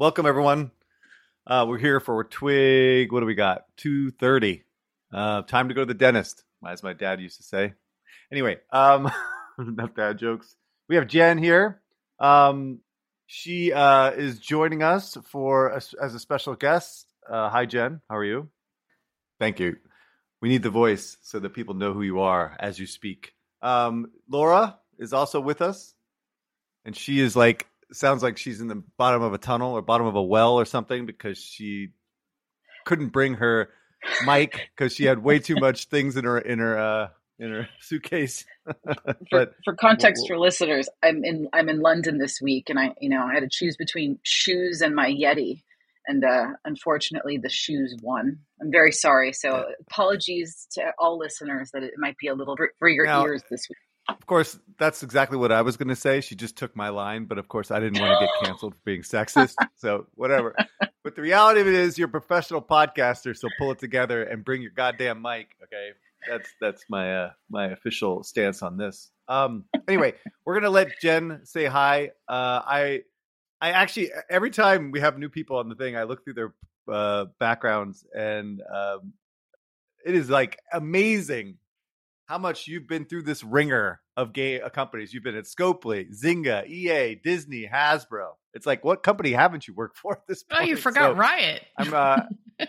[0.00, 0.70] welcome everyone.
[1.46, 3.12] Uh, we're here for Twig.
[3.12, 3.66] What do we got?
[3.76, 4.64] Two thirty.
[5.12, 7.74] Uh, time to go to the dentist, as my dad used to say.
[8.32, 9.12] Anyway, um,
[9.58, 10.56] enough dad jokes.
[10.88, 11.82] We have Jen here.
[12.18, 12.78] Um,
[13.26, 17.06] she uh, is joining us for a, as a special guest.
[17.28, 18.00] Uh, hi, Jen.
[18.08, 18.48] How are you?
[19.38, 19.76] Thank you.
[20.40, 23.34] We need the voice so that people know who you are as you speak.
[23.60, 25.92] Um, Laura is also with us,
[26.86, 30.06] and she is like sounds like she's in the bottom of a tunnel or bottom
[30.06, 31.88] of a well or something because she
[32.84, 33.70] couldn't bring her
[34.24, 37.08] mic because she had way too much things in her in her uh,
[37.38, 38.44] in her suitcase.
[39.30, 43.08] for, for context for listeners, I'm in I'm in London this week, and I you
[43.08, 45.62] know I had to choose between shoes and my Yeti,
[46.06, 48.38] and uh, unfortunately the shoes won.
[48.60, 49.32] I'm very sorry.
[49.32, 53.42] So apologies to all listeners that it might be a little for your now, ears
[53.50, 53.78] this week.
[54.10, 56.20] Of course, that's exactly what I was going to say.
[56.20, 58.80] She just took my line, but of course, I didn't want to get canceled for
[58.84, 59.54] being sexist.
[59.76, 60.54] So whatever.
[61.04, 64.44] but the reality of it is, you're a professional podcaster, so pull it together and
[64.44, 65.56] bring your goddamn mic.
[65.64, 65.90] Okay,
[66.28, 69.10] that's that's my uh, my official stance on this.
[69.28, 70.14] Um, anyway,
[70.44, 72.10] we're gonna let Jen say hi.
[72.28, 73.02] Uh, I
[73.60, 76.54] I actually every time we have new people on the thing, I look through their
[76.90, 79.12] uh, backgrounds, and um,
[80.04, 81.56] it is like amazing
[82.30, 85.12] how much you've been through this ringer of gay uh, companies.
[85.12, 88.34] You've been at Scopely, Zynga, EA, Disney, Hasbro.
[88.54, 90.62] It's like, what company haven't you worked for at this point?
[90.62, 91.62] Oh, you forgot so Riot.
[91.76, 92.20] I'm uh,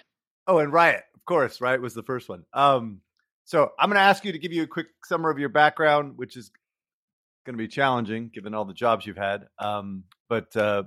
[0.48, 1.62] oh, and Riot, of course.
[1.62, 2.44] Riot was the first one.
[2.54, 3.02] Um,
[3.46, 6.14] so I'm going to ask you to give you a quick summary of your background,
[6.16, 6.50] which is
[7.46, 10.84] going to be challenging given all the jobs you've had, um, but uh,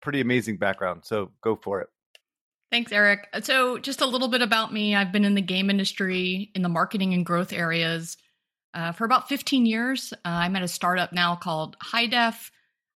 [0.00, 1.02] pretty amazing background.
[1.04, 1.88] So go for it.
[2.74, 3.28] Thanks, Eric.
[3.44, 4.96] So, just a little bit about me.
[4.96, 8.16] I've been in the game industry in the marketing and growth areas
[8.74, 10.12] uh, for about 15 years.
[10.12, 12.50] Uh, I'm at a startup now called High Def.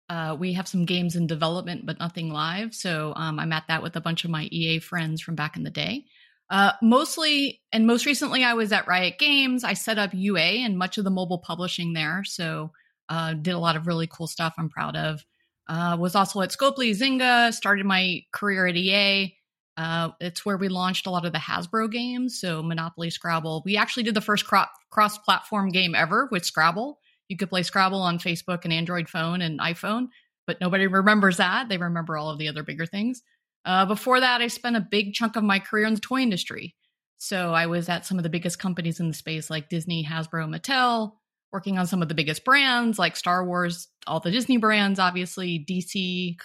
[0.09, 2.73] Uh, we have some games in development, but nothing live.
[2.73, 5.61] So, um, I'm at that with a bunch of my EA friends from back in
[5.61, 6.05] the day.
[6.49, 9.63] Uh, mostly, and most recently, I was at Riot Games.
[9.63, 12.23] I set up UA and much of the mobile publishing there.
[12.23, 12.71] So,
[13.09, 15.23] uh, did a lot of really cool stuff I'm proud of.
[15.67, 19.36] Uh, was also at Scopely, Zynga, started my career at EA.
[19.77, 23.61] Uh, it's where we launched a lot of the Hasbro games, so Monopoly, Scrabble.
[23.63, 26.99] We actually did the first cro- cross-platform game ever with Scrabble.
[27.29, 30.07] You could play Scrabble on Facebook and Android phone and iPhone,
[30.47, 31.69] but nobody remembers that.
[31.69, 33.21] They remember all of the other bigger things.
[33.65, 36.75] Uh, before that, I spent a big chunk of my career in the toy industry.
[37.19, 40.47] So I was at some of the biggest companies in the space, like Disney, Hasbro,
[40.49, 41.13] Mattel,
[41.51, 45.65] working on some of the biggest brands like Star Wars, all the Disney brands, obviously,
[45.69, 46.35] DC,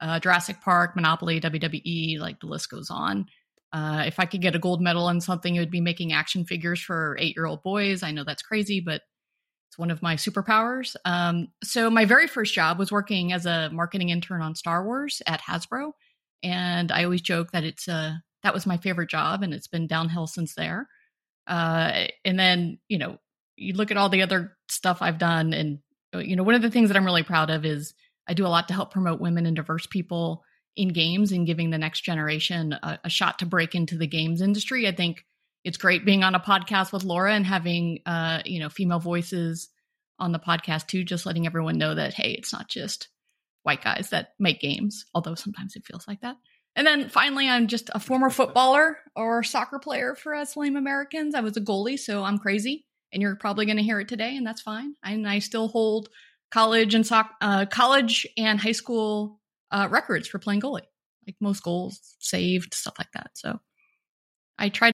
[0.00, 3.26] uh, Jurassic Park, Monopoly, WWE, like the list goes on.
[3.72, 6.44] Uh, if I could get a gold medal in something, it would be making action
[6.44, 8.02] figures for eight year old boys.
[8.02, 9.02] I know that's crazy, but
[9.68, 10.96] it's one of my superpowers.
[11.04, 15.22] Um, so, my very first job was working as a marketing intern on Star Wars
[15.26, 15.92] at Hasbro.
[16.42, 19.86] And I always joke that it's uh, that was my favorite job, and it's been
[19.86, 20.88] downhill since there.
[21.46, 23.18] Uh, and then, you know,
[23.56, 25.78] you look at all the other stuff I've done, and,
[26.14, 27.94] you know, one of the things that I'm really proud of is
[28.30, 30.44] I do a lot to help promote women and diverse people
[30.76, 34.40] in games and giving the next generation a, a, shot to break into the games
[34.40, 34.86] industry.
[34.86, 35.26] I think
[35.64, 39.68] it's great being on a podcast with Laura and having uh, you know female voices
[40.20, 43.08] on the podcast too, just letting everyone know that hey, it's not just
[43.64, 46.36] white guys that make games, although sometimes it feels like that.
[46.76, 51.34] And then finally, I'm just a former footballer or soccer player for us lame Americans.
[51.34, 54.36] I was a goalie, so I'm crazy, and you're probably going to hear it today,
[54.36, 54.94] and that's fine.
[55.02, 56.10] And I still hold
[56.50, 59.40] college and soc- uh, college and high school
[59.70, 60.86] uh, records for playing goalie,
[61.26, 63.30] like most goals saved, stuff like that.
[63.34, 63.60] So
[64.58, 64.92] I tried.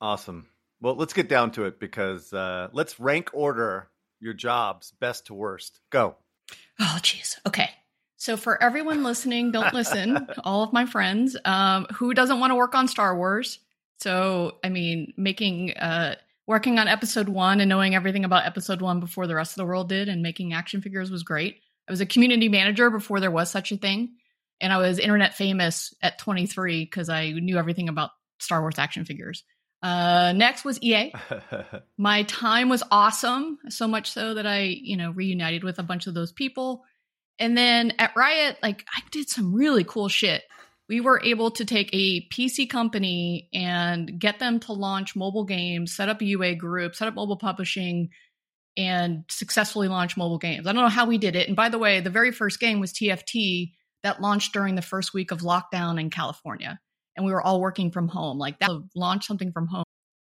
[0.00, 0.48] Awesome.
[0.80, 3.88] Well, let's get down to it because uh, let's rank order
[4.20, 5.80] your jobs best to worst.
[5.90, 6.16] Go.
[6.80, 7.38] Oh, jeez.
[7.46, 7.70] Okay.
[8.16, 10.28] So for everyone listening, don't listen.
[10.44, 13.58] all of my friends, um, who doesn't want to work on Star Wars?
[13.98, 16.16] So I mean, making uh,
[16.46, 19.66] working on episode one and knowing everything about episode one before the rest of the
[19.66, 21.60] world did and making action figures was great.
[21.88, 24.14] I was a community manager before there was such a thing.
[24.60, 29.04] And I was internet famous at 23 because I knew everything about Star Wars action
[29.04, 29.44] figures.
[29.82, 31.12] Uh, next was EA.
[31.98, 36.06] My time was awesome, so much so that I, you know, reunited with a bunch
[36.06, 36.84] of those people.
[37.38, 40.42] And then at Riot, like I did some really cool shit
[40.88, 45.94] we were able to take a PC company and get them to launch mobile games,
[45.94, 48.10] set up a UA group, set up mobile publishing,
[48.76, 50.66] and successfully launch mobile games.
[50.66, 51.48] I don't know how we did it.
[51.48, 53.72] And by the way, the very first game was TFT
[54.02, 56.78] that launched during the first week of lockdown in California.
[57.16, 58.38] And we were all working from home.
[58.38, 59.84] Like that launch something from home.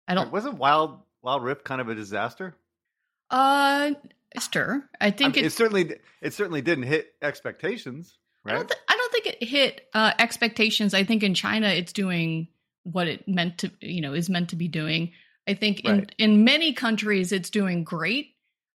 [0.07, 2.55] I don't wasn't Wild Wild Rift kind of a disaster?
[3.29, 3.91] Uh
[4.51, 4.83] sure.
[4.99, 8.53] I think I mean, it, it certainly it certainly didn't hit expectations, right?
[8.53, 10.93] I don't, th- I don't think it hit uh, expectations.
[10.93, 12.47] I think in China it's doing
[12.83, 15.11] what it meant to, you know, is meant to be doing.
[15.47, 16.11] I think right.
[16.17, 18.35] in in many countries it's doing great.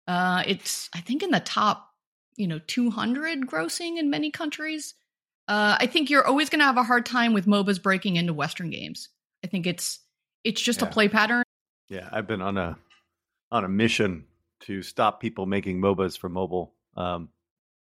[0.07, 1.89] Uh, it's I think in the top,
[2.35, 4.95] you know, 200 grossing in many countries.
[5.47, 8.33] Uh, I think you're always going to have a hard time with MOBAs breaking into
[8.33, 9.09] Western games.
[9.43, 9.99] I think it's
[10.43, 10.87] it's just yeah.
[10.87, 11.43] a play pattern.
[11.89, 12.77] Yeah, I've been on a
[13.51, 14.25] on a mission
[14.61, 16.73] to stop people making MOBAs for mobile.
[16.95, 17.29] Um,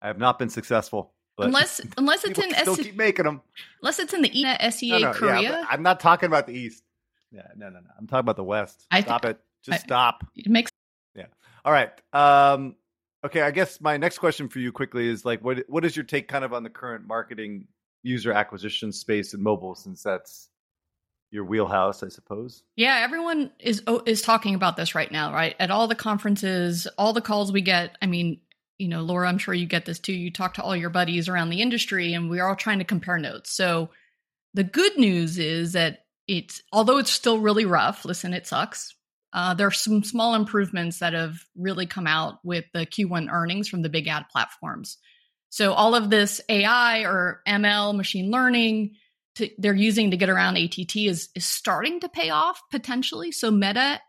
[0.01, 1.13] I have not been successful.
[1.45, 3.41] Unless unless it's in still S- keep making them.
[3.81, 5.41] Unless it's in the ENA SEA no, no, Korea.
[5.41, 6.83] Yeah, I'm not talking about the East.
[7.31, 7.89] Yeah, no, no, no.
[7.97, 8.85] I'm talking about the West.
[8.89, 9.41] I stop th- it.
[9.63, 10.25] Just I, stop.
[10.35, 10.71] It makes.
[11.15, 11.25] Yeah.
[11.65, 11.91] All right.
[12.13, 12.75] Um,
[13.25, 13.41] okay.
[13.41, 16.27] I guess my next question for you quickly is like, what what is your take
[16.27, 17.67] kind of on the current marketing
[18.03, 20.49] user acquisition space in mobile, since that's
[21.31, 22.63] your wheelhouse, I suppose.
[22.75, 25.55] Yeah, everyone is is talking about this right now, right?
[25.59, 27.97] At all the conferences, all the calls we get.
[28.01, 28.39] I mean,
[28.77, 30.13] you know, Laura, I'm sure you get this too.
[30.13, 33.17] You talk to all your buddies around the industry, and we're all trying to compare
[33.17, 33.51] notes.
[33.51, 33.89] So,
[34.53, 38.05] the good news is that it's although it's still really rough.
[38.05, 38.93] Listen, it sucks.
[39.33, 43.67] Uh, there are some small improvements that have really come out with the Q1 earnings
[43.67, 44.97] from the big ad platforms.
[45.49, 48.95] So all of this AI or ML, machine learning,
[49.35, 53.31] to, they're using to get around ATT is is starting to pay off potentially.
[53.31, 54.01] So Meta,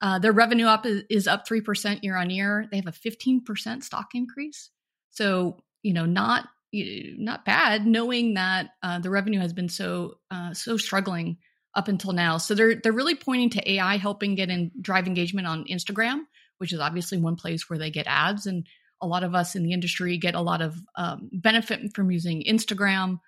[0.00, 2.66] uh, their revenue up is, is up three percent year on year.
[2.70, 4.70] They have a fifteen percent stock increase.
[5.10, 10.54] So you know, not not bad, knowing that uh, the revenue has been so uh,
[10.54, 11.38] so struggling
[11.74, 12.38] up until now.
[12.38, 16.22] So they're they're really pointing to AI helping get in drive engagement on Instagram,
[16.58, 18.66] which is obviously one place where they get ads, and
[19.00, 22.44] a lot of us in the industry get a lot of um, benefit from using
[22.48, 23.20] Instagram.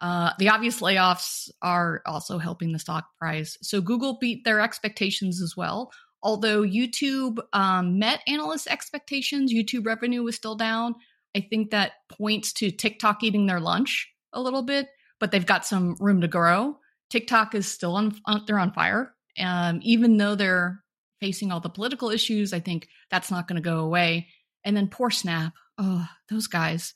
[0.00, 3.56] Uh, the obvious layoffs are also helping the stock price.
[3.62, 5.90] So Google beat their expectations as well.
[6.26, 10.96] Although YouTube um, met analyst expectations, YouTube revenue was still down.
[11.36, 14.88] I think that points to TikTok eating their lunch a little bit,
[15.20, 16.78] but they've got some room to grow.
[17.10, 18.18] TikTok is still on,
[18.48, 19.14] they're on fire.
[19.38, 20.82] Um, even though they're
[21.20, 24.26] facing all the political issues, I think that's not going to go away.
[24.64, 25.52] And then poor Snap.
[25.78, 26.92] Oh, those guys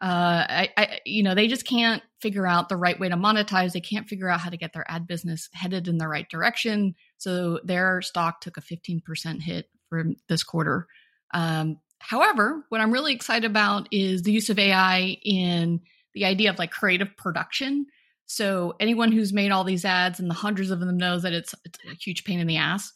[0.00, 3.72] uh, I, I, you know, they just can't figure out the right way to monetize.
[3.72, 6.94] They can't figure out how to get their ad business headed in the right direction.
[7.18, 10.86] So their stock took a 15% hit for this quarter.
[11.32, 15.80] Um, however, what I'm really excited about is the use of AI in
[16.14, 17.86] the idea of like creative production.
[18.26, 21.54] So anyone who's made all these ads and the hundreds of them knows that it's,
[21.64, 22.92] it's a huge pain in the ass.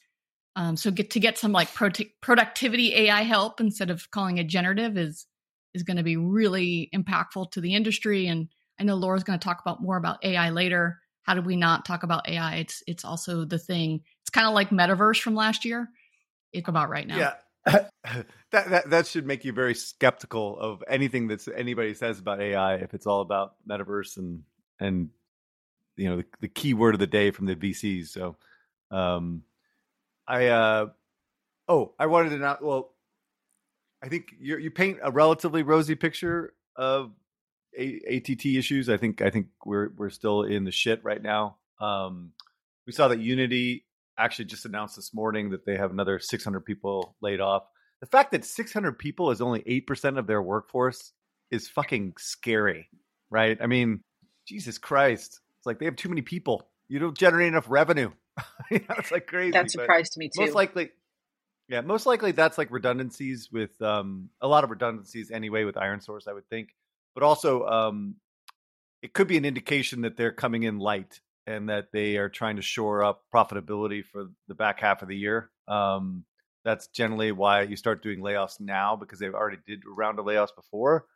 [0.56, 1.90] Um, so get to get some like pro-
[2.20, 5.26] productivity AI help instead of calling it generative is
[5.72, 8.26] is going to be really impactful to the industry.
[8.26, 10.99] And I know Laura's going to talk about more about AI later.
[11.22, 12.56] How do we not talk about AI?
[12.56, 14.02] It's it's also the thing.
[14.22, 15.88] It's kind of like metaverse from last year.
[16.52, 17.18] It's about right now.
[17.18, 17.34] Yeah.
[18.52, 22.76] that, that that should make you very skeptical of anything that anybody says about AI
[22.76, 24.42] if it's all about metaverse and
[24.80, 25.10] and
[25.96, 28.08] you know the, the key word of the day from the VCs.
[28.08, 28.36] So,
[28.90, 29.42] um,
[30.26, 30.86] I uh,
[31.68, 32.94] oh, I wanted to not well,
[34.02, 37.12] I think you you paint a relatively rosy picture of
[37.78, 38.88] a- ATT issues.
[38.88, 41.56] I think I think we're we're still in the shit right now.
[41.80, 42.32] Um,
[42.86, 43.86] we saw that Unity
[44.18, 47.62] actually just announced this morning that they have another 600 people laid off.
[48.00, 51.12] The fact that 600 people is only eight percent of their workforce
[51.50, 52.88] is fucking scary,
[53.30, 53.58] right?
[53.60, 54.00] I mean,
[54.46, 56.68] Jesus Christ, it's like they have too many people.
[56.88, 58.10] You don't generate enough revenue.
[58.70, 59.52] it's like crazy.
[59.52, 60.42] That surprised me too.
[60.42, 60.90] Most likely,
[61.68, 66.26] yeah, most likely that's like redundancies with um, a lot of redundancies anyway with ironSource,
[66.26, 66.70] I would think.
[67.14, 68.16] But also, um,
[69.02, 72.56] it could be an indication that they're coming in light and that they are trying
[72.56, 75.50] to shore up profitability for the back half of the year.
[75.68, 76.24] Um,
[76.64, 80.26] that's generally why you start doing layoffs now because they've already did a round of
[80.26, 81.06] layoffs before.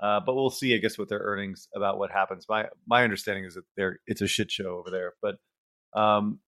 [0.00, 2.46] Uh, but we'll see, I guess, with their earnings about what happens.
[2.48, 5.12] My my understanding is that they're it's a shit show over there.
[5.20, 5.36] But
[5.98, 6.40] um,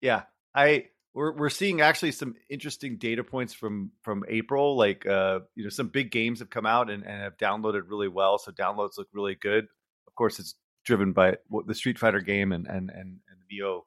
[0.00, 0.22] yeah,
[0.54, 4.76] I we're we're seeing actually some interesting data points from from April.
[4.76, 8.06] Like uh, you know, some big games have come out and, and have downloaded really
[8.06, 8.36] well.
[8.38, 9.64] So downloads look really good.
[10.06, 10.54] Of course, it's
[10.84, 13.80] driven by the Street Fighter game and and and, and the Nioh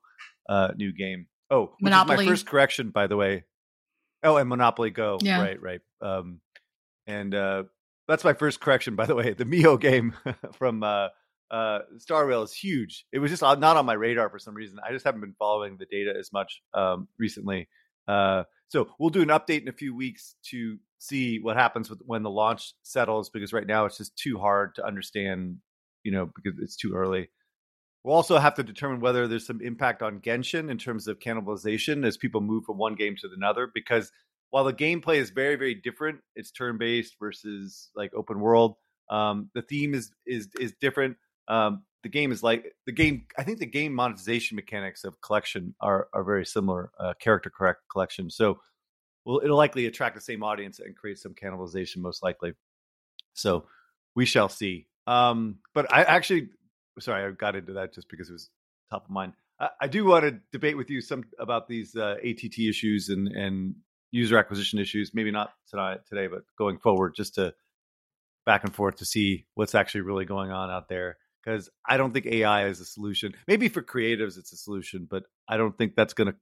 [0.50, 1.28] uh, new game.
[1.52, 2.26] Oh, Monopoly.
[2.26, 3.44] my first correction, by the way.
[4.24, 5.20] Oh, and Monopoly Go.
[5.22, 5.40] Yeah.
[5.40, 5.82] Right, right.
[6.02, 6.42] Um,
[7.06, 7.64] and uh,
[8.08, 9.34] that's my first correction, by the way.
[9.34, 10.16] The Mio game
[10.54, 11.10] from uh,
[11.52, 13.06] uh, Star Rail is huge.
[13.12, 14.78] It was just not on my radar for some reason.
[14.88, 17.68] I just haven't been following the data as much um, recently.
[18.08, 22.00] Uh, so we'll do an update in a few weeks to see what happens with
[22.06, 25.58] when the launch settles, because right now it's just too hard to understand,
[26.04, 27.30] you know, because it's too early.
[28.04, 32.06] We'll also have to determine whether there's some impact on Genshin in terms of cannibalization
[32.06, 33.70] as people move from one game to another.
[33.74, 34.12] Because
[34.52, 38.76] while the gameplay is very, very different, it's turn based versus like open world
[39.10, 41.18] Um, the theme is is is different.
[41.50, 43.26] Um, the game is like the game.
[43.38, 46.92] I think the game monetization mechanics of collection are are very similar.
[46.98, 48.30] Uh, character correct collection.
[48.30, 48.60] So,
[49.26, 52.54] well, it'll likely attract the same audience and create some cannibalization, most likely.
[53.34, 53.66] So,
[54.16, 54.88] we shall see.
[55.08, 56.50] Um, but I actually,
[57.00, 58.50] sorry, I got into that just because it was
[58.90, 59.34] top of mind.
[59.60, 63.28] I, I do want to debate with you some about these uh, ATT issues and
[63.28, 63.76] and
[64.12, 65.12] user acquisition issues.
[65.14, 67.54] Maybe not tonight today, but going forward, just to
[68.46, 72.14] back and forth to see what's actually really going on out there because I don't
[72.14, 73.34] think AI is a solution.
[73.48, 76.36] Maybe for creatives it's a solution, but I don't think that's going to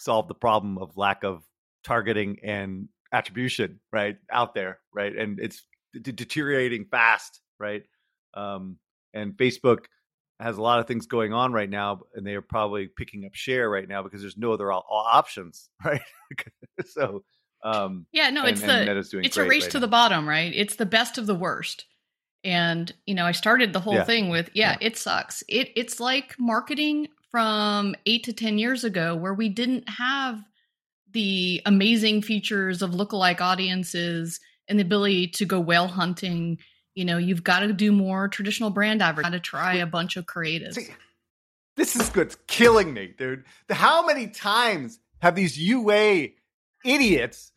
[0.00, 1.42] solve the problem of lack of
[1.84, 5.14] targeting and attribution right out there, right?
[5.14, 5.62] And it's
[5.92, 7.82] d- deteriorating fast, right?
[8.34, 8.78] Um,
[9.14, 9.84] and Facebook
[10.40, 13.34] has a lot of things going on right now, and they are probably picking up
[13.34, 16.00] share right now because there's no other options, right?
[16.86, 17.22] so
[17.62, 19.82] um, yeah, no, it's and, the and it's a race right to now.
[19.82, 20.52] the bottom, right?
[20.54, 21.84] It's the best of the worst.
[22.44, 24.04] And you know, I started the whole yeah.
[24.04, 25.42] thing with, yeah, yeah, it sucks.
[25.48, 30.42] It it's like marketing from eight to ten years ago, where we didn't have
[31.12, 36.58] the amazing features of lookalike audiences and the ability to go whale hunting.
[36.94, 39.32] You know, you've got to do more traditional brand advertising.
[39.32, 40.74] Got to try a bunch of creatives.
[40.74, 40.88] See,
[41.76, 42.26] this is good.
[42.26, 43.44] It's killing me, dude.
[43.70, 46.28] How many times have these UA
[46.84, 47.52] idiots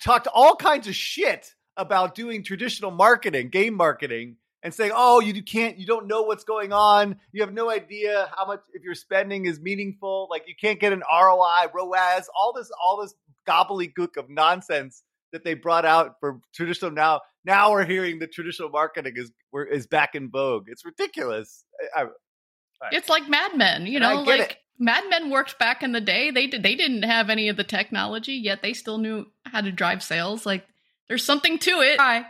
[0.00, 5.42] talked all kinds of shit about doing traditional marketing, game marketing, and saying, "Oh, you
[5.42, 7.18] can't, you don't know what's going on.
[7.32, 10.26] You have no idea how much if your spending is meaningful.
[10.30, 13.14] Like you can't get an ROI, ROAS, all this, all this
[13.48, 16.90] gobbledygook of nonsense that they brought out for traditional.
[16.90, 19.30] Now, now we're hearing that traditional marketing is
[19.70, 20.66] is back in vogue.
[20.68, 21.64] It's ridiculous.
[21.96, 24.56] I, I, it's like Mad Men, you know, like it.
[24.78, 26.30] Mad Men worked back in the day.
[26.30, 28.62] They did, they didn't have any of the technology yet.
[28.62, 30.46] They still knew how to drive sales.
[30.46, 30.66] Like
[31.08, 31.98] there's something to it.
[31.98, 32.26] Hi.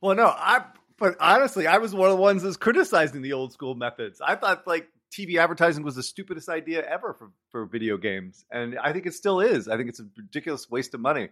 [0.00, 0.64] Well, no, I.
[0.98, 4.20] But honestly, I was one of the ones that's criticizing the old school methods.
[4.20, 8.78] I thought like TV advertising was the stupidest idea ever for for video games, and
[8.78, 9.68] I think it still is.
[9.68, 11.28] I think it's a ridiculous waste of money.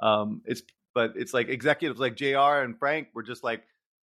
[0.00, 0.62] Um, it's
[0.94, 2.62] but it's like executives like Jr.
[2.62, 3.62] and Frank were just like,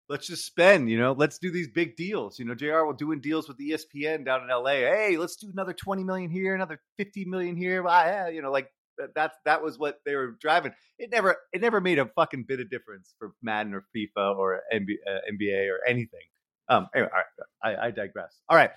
[0.10, 2.40] let's just spend, you know, let's do these big deals.
[2.40, 2.84] You know, Jr.
[2.86, 4.72] was doing deals with ESPN down in LA.
[4.72, 7.84] Hey, let's do another 20 million here, another 50 million here.
[7.88, 8.72] Ah, you know, like
[9.16, 10.74] that's that was what they were driving.
[10.98, 14.62] It never it never made a fucking bit of difference for Madden or FIFA or
[14.74, 16.20] NBA, uh, NBA or anything.
[16.68, 18.40] Um, anyway, all right, I, I digress.
[18.48, 18.72] All right,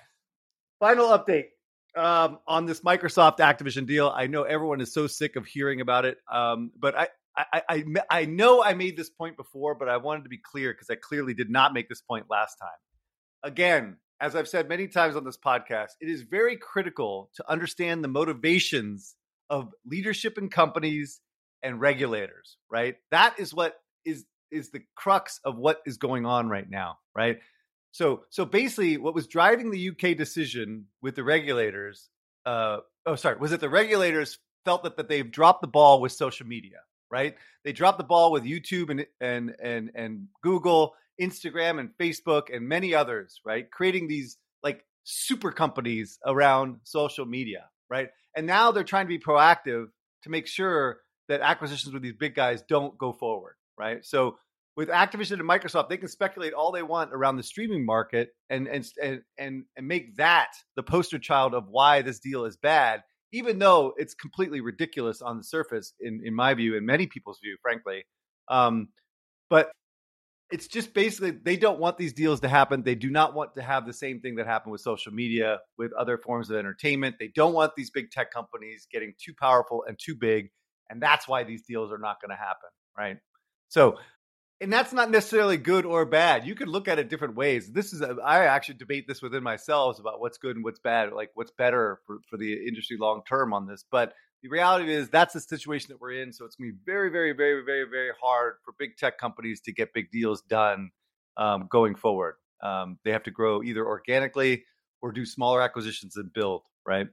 [0.81, 1.47] final update
[1.97, 4.13] um, on this Microsoft Activision deal.
[4.15, 7.85] I know everyone is so sick of hearing about it, um, but I, I, I,
[8.11, 10.97] I know I made this point before, but I wanted to be clear because I
[10.97, 12.71] clearly did not make this point last time.
[13.43, 18.05] Again, as I've said many times on this podcast, it is very critical to understand
[18.05, 19.17] the motivations
[19.53, 21.21] of leadership in companies
[21.63, 22.97] and regulators, right?
[23.13, 27.39] That is what is is the crux of what is going on right now, right?
[27.93, 32.09] So so basically what was driving the UK decision with the regulators
[32.47, 36.13] uh oh sorry, was it the regulators felt that, that they've dropped the ball with
[36.13, 36.79] social media,
[37.11, 37.37] right?
[37.63, 42.67] They dropped the ball with YouTube and and and and Google, Instagram and Facebook and
[42.67, 43.71] many others, right?
[43.71, 48.09] Creating these like super companies around social media, right?
[48.37, 49.87] And now they're trying to be proactive
[50.23, 50.99] to make sure
[51.29, 54.05] that acquisitions with these big guys don't go forward, right?
[54.05, 54.37] So
[54.77, 58.67] with Activision and Microsoft, they can speculate all they want around the streaming market and
[58.67, 63.03] and and and, and make that the poster child of why this deal is bad,
[63.33, 67.39] even though it's completely ridiculous on the surface, in in my view, in many people's
[67.43, 68.05] view, frankly.
[68.49, 68.89] Um,
[69.51, 69.71] but
[70.53, 72.83] it's just basically they don't want these deals to happen.
[72.83, 75.93] They do not want to have the same thing that happened with social media, with
[75.95, 77.17] other forms of entertainment.
[77.19, 80.51] They don't want these big tech companies getting too powerful and too big.
[80.91, 82.69] And that's why these deals are not going to happen.
[82.97, 83.17] Right.
[83.69, 83.97] So,
[84.61, 86.47] and that's not necessarily good or bad.
[86.47, 87.73] You could look at it different ways.
[87.73, 91.13] This is, a, I actually debate this within myself about what's good and what's bad,
[91.13, 93.85] like what's better for, for the industry long term on this.
[93.91, 94.13] But
[94.43, 96.33] the reality is that's the situation that we're in.
[96.33, 99.61] So it's going to be very, very, very, very, very hard for big tech companies
[99.63, 100.91] to get big deals done
[101.37, 102.35] um, going forward.
[102.63, 104.65] Um, they have to grow either organically
[105.01, 107.09] or do smaller acquisitions and build, right?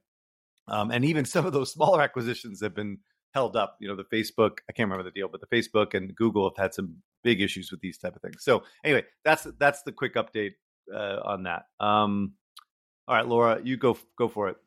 [0.68, 2.98] Um, and even some of those smaller acquisitions have been
[3.34, 3.78] held up.
[3.80, 6.62] You know, the Facebook, I can't remember the deal, but the Facebook and Google have
[6.62, 8.44] had some big issues with these type of things.
[8.44, 10.54] So anyway, that's that's the quick update
[10.94, 11.66] uh, on that.
[11.80, 12.34] Um,
[13.08, 14.58] all right, Laura, you go go for it.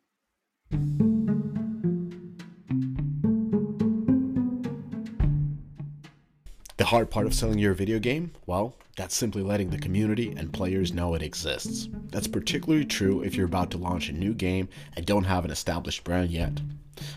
[6.82, 8.32] The hard part of selling your video game?
[8.44, 11.88] Well, that's simply letting the community and players know it exists.
[12.10, 15.52] That's particularly true if you're about to launch a new game and don't have an
[15.52, 16.60] established brand yet.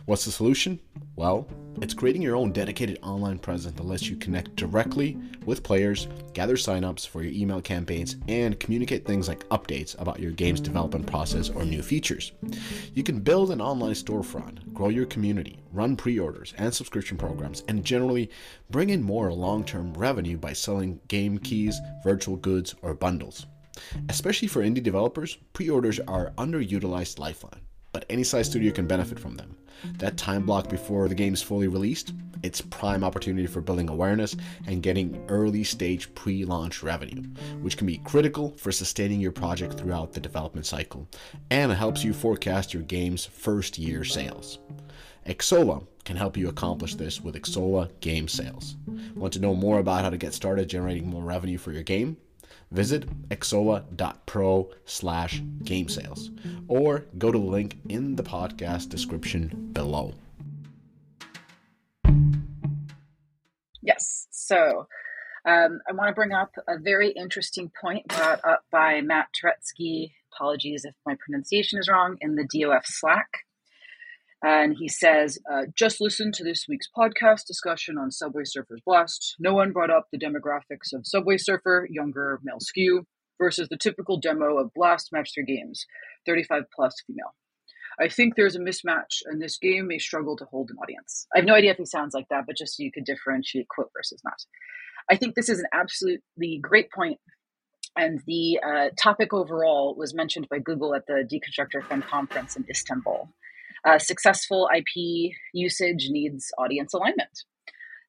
[0.06, 0.80] What's the solution?
[1.16, 1.48] Well,
[1.82, 6.56] it's creating your own dedicated online presence that lets you connect directly with players, gather
[6.56, 11.50] signups for your email campaigns, and communicate things like updates about your game's development process
[11.50, 12.32] or new features.
[12.94, 17.64] You can build an online storefront, grow your community, run pre orders and subscription programs,
[17.68, 18.30] and generally
[18.70, 23.46] bring in more long term revenue by selling game keys, virtual goods, or bundles.
[24.10, 27.62] Especially for indie developers, pre orders are underutilized lifeline,
[27.96, 29.56] but any size studio can benefit from them
[30.00, 32.12] that time block before the game is fully released,
[32.44, 34.36] it's prime opportunity for building awareness
[34.68, 37.24] and getting early stage pre-launch revenue,
[37.62, 41.08] which can be critical for sustaining your project throughout the development cycle
[41.52, 44.60] and helps you forecast your game's first year sales.
[45.26, 48.76] Xsolla can help you accomplish this with Xsolla Game Sales.
[49.16, 52.18] Want to know more about how to get started generating more revenue for your game?
[52.76, 56.30] Visit xsolla.pro slash game sales
[56.68, 60.14] or go to the link in the podcast description below.
[63.82, 64.28] Yes.
[64.32, 64.88] So
[65.46, 70.12] um, I want to bring up a very interesting point brought up by Matt Turetsky.
[70.34, 73.30] Apologies if my pronunciation is wrong in the DOF Slack.
[74.44, 79.36] And he says, uh, just listen to this week's podcast discussion on Subway Surfers Blast.
[79.40, 83.06] No one brought up the demographics of Subway Surfer, younger male skew,
[83.40, 85.86] versus the typical demo of Blast Match 3 games,
[86.26, 87.34] 35 plus female.
[88.00, 91.28] I think there's a mismatch, and this game may struggle to hold an audience.
[91.34, 93.68] I have no idea if he sounds like that, but just so you could differentiate
[93.70, 94.46] quote versus not.
[95.10, 97.20] I think this is an absolutely great point,
[97.96, 102.66] and the uh, topic overall was mentioned by Google at the Deconstructor Fun conference in
[102.70, 103.30] Istanbul.
[103.86, 107.44] Uh, successful IP usage needs audience alignment.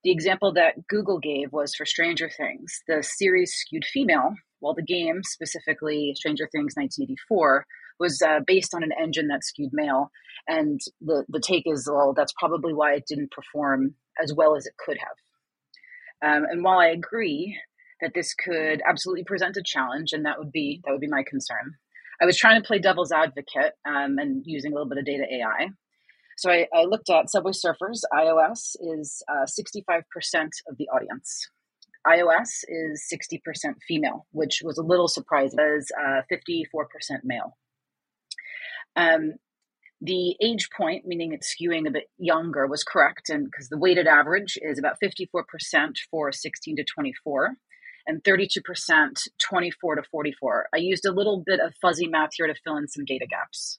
[0.05, 2.81] The example that Google gave was for Stranger Things.
[2.89, 7.67] The series skewed female, while the game, specifically Stranger Things 1984,
[7.99, 10.11] was uh, based on an engine that skewed male.
[10.49, 14.65] And the, the take is, well, that's probably why it didn't perform as well as
[14.65, 15.17] it could have.
[16.23, 17.59] Um, and while I agree
[18.01, 21.25] that this could absolutely present a challenge, and that would be that would be my
[21.29, 21.75] concern,
[22.21, 25.25] I was trying to play devil's advocate um, and using a little bit of data
[25.31, 25.69] AI.
[26.39, 28.01] So I, I looked at Subway Surfers.
[28.13, 30.03] iOS is uh, 65%
[30.69, 31.49] of the audience.
[32.07, 33.41] iOS is 60%
[33.89, 35.59] female, which was a little surprising.
[35.59, 37.57] Was uh, 54% male.
[38.97, 39.35] Um,
[40.03, 44.07] the age point, meaning it's skewing a bit younger, was correct, and because the weighted
[44.07, 45.43] average is about 54%
[46.11, 47.57] for 16 to 24
[48.07, 48.61] and 32%
[49.39, 50.69] 24 to 44.
[50.75, 53.79] I used a little bit of fuzzy math here to fill in some data gaps.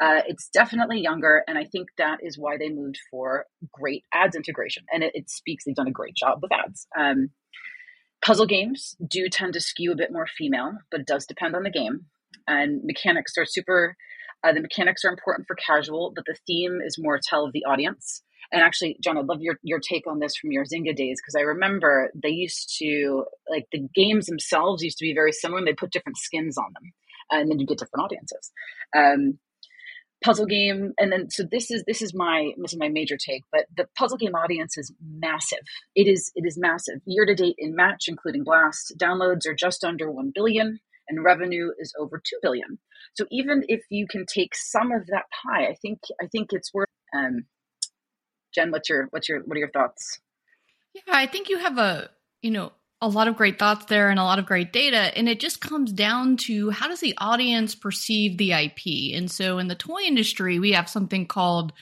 [0.00, 4.36] Uh, it's definitely younger, and I think that is why they moved for great ads
[4.36, 4.84] integration.
[4.92, 6.86] And it, it speaks, they've done a great job with ads.
[6.96, 7.30] Um,
[8.24, 11.64] puzzle games do tend to skew a bit more female, but it does depend on
[11.64, 12.06] the game.
[12.46, 13.96] And mechanics are super,
[14.44, 17.64] uh, the mechanics are important for casual, but the theme is more tell of the
[17.64, 18.22] audience.
[18.52, 21.34] And actually, John, I'd love your, your take on this from your Zynga days because
[21.36, 25.66] I remember they used to like the games themselves used to be very similar, and
[25.66, 26.92] they put different skins on them,
[27.30, 28.50] and then you get different audiences.
[28.96, 29.38] Um,
[30.24, 33.44] puzzle game, and then so this is this is my this is my major take,
[33.52, 35.58] but the puzzle game audience is massive.
[35.94, 37.00] It is it is massive.
[37.04, 41.70] Year to date in Match, including Blast, downloads are just under one billion and revenue
[41.78, 42.78] is over 2 billion
[43.14, 46.72] so even if you can take some of that pie i think i think it's
[46.72, 47.44] worth um,
[48.54, 50.20] Jen, what's your what's your what are your thoughts?
[50.94, 52.10] Yeah, I think you have a
[52.42, 55.28] you know a lot of great thoughts there and a lot of great data and
[55.28, 59.68] it just comes down to how does the audience perceive the IP and so in
[59.68, 61.72] the toy industry we have something called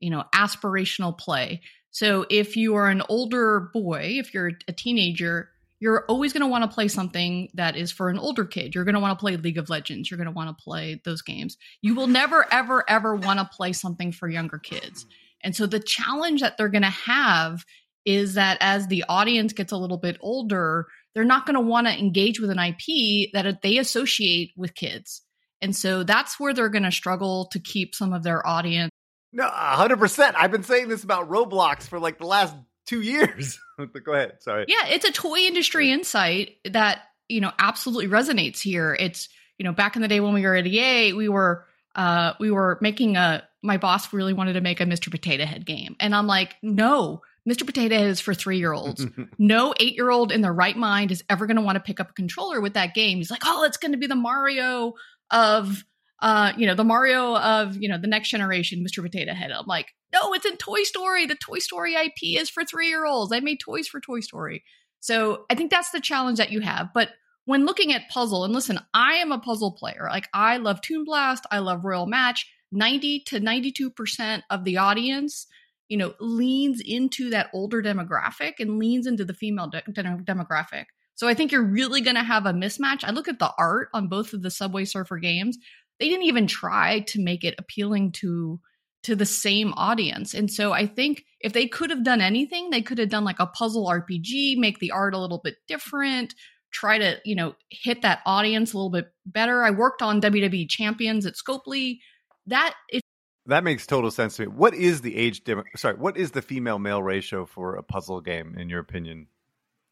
[0.00, 1.60] you know aspirational play.
[1.90, 5.50] So if you are an older boy if you're a teenager
[5.80, 8.74] you're always going to want to play something that is for an older kid.
[8.74, 10.10] You're going to want to play league of legends.
[10.10, 11.58] You're going to want to play those games.
[11.82, 15.04] You will never ever ever want to play something for younger kids
[15.44, 17.64] and so the challenge that they're going to have
[18.04, 21.86] is that as the audience gets a little bit older, they're not going to want
[21.86, 25.22] to engage with an IP that they associate with kids.
[25.60, 28.90] And so that's where they're going to struggle to keep some of their audience.
[29.32, 30.34] No, 100%.
[30.36, 32.54] I've been saying this about Roblox for like the last
[32.86, 33.58] two years.
[33.78, 34.34] but go ahead.
[34.40, 34.64] Sorry.
[34.68, 38.96] Yeah, it's a toy industry insight that, you know, absolutely resonates here.
[38.98, 39.28] It's,
[39.58, 42.50] you know, back in the day when we were at EA, we were uh, we
[42.50, 45.10] were making a my boss really wanted to make a Mr.
[45.10, 45.96] Potato Head game.
[45.98, 47.64] And I'm like, no, Mr.
[47.64, 49.06] Potato Head is for three year olds.
[49.38, 51.98] no eight year old in their right mind is ever going to want to pick
[51.98, 53.18] up a controller with that game.
[53.18, 54.92] He's like, oh, it's going to be the Mario
[55.30, 55.82] of,
[56.20, 59.02] uh, you know, the Mario of, you know, the next generation, Mr.
[59.02, 59.50] Potato Head.
[59.50, 61.26] I'm like, no, it's in Toy Story.
[61.26, 63.32] The Toy Story IP is for three year olds.
[63.32, 64.62] I made toys for Toy Story.
[65.00, 66.90] So I think that's the challenge that you have.
[66.94, 67.10] But
[67.46, 70.06] when looking at puzzle, and listen, I am a puzzle player.
[70.10, 72.50] Like I love Toon Blast, I love Royal Match.
[72.74, 75.46] 90 to 92% of the audience
[75.88, 80.86] you know, leans into that older demographic and leans into the female de- demographic.
[81.14, 83.04] So I think you're really going to have a mismatch.
[83.04, 85.58] I look at the art on both of the Subway Surfer games.
[86.00, 88.60] They didn't even try to make it appealing to
[89.04, 90.32] to the same audience.
[90.32, 93.38] And so I think if they could have done anything, they could have done like
[93.38, 96.34] a puzzle RPG, make the art a little bit different,
[96.72, 99.62] try to, you know, hit that audience a little bit better.
[99.62, 101.98] I worked on WWE Champions at Scopely.
[102.46, 103.02] That is
[103.46, 104.48] that makes total sense to me.
[104.48, 108.20] What is the age demo- sorry, what is the female male ratio for a puzzle
[108.20, 109.26] game in your opinion?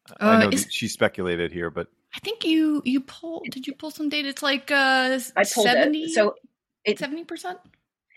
[0.09, 3.91] Uh, I know she speculated here, but I think you you pull did you pull
[3.91, 4.29] some data?
[4.29, 6.09] It's like uh I pulled 70, it.
[6.11, 6.35] So
[6.83, 7.57] it's 70%?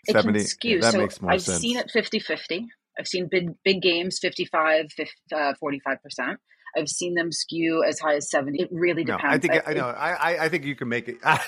[0.09, 0.81] It 70, can skew.
[0.81, 1.61] That so makes more I've sense.
[1.61, 2.67] seen it 50-50.
[2.99, 6.37] I've seen big big games 55 50, uh, 45%.
[6.77, 8.63] I've seen them skew as high as 70.
[8.63, 9.25] It really depends.
[9.25, 9.87] No, I think I, I know.
[9.87, 11.41] I I think you can make it I,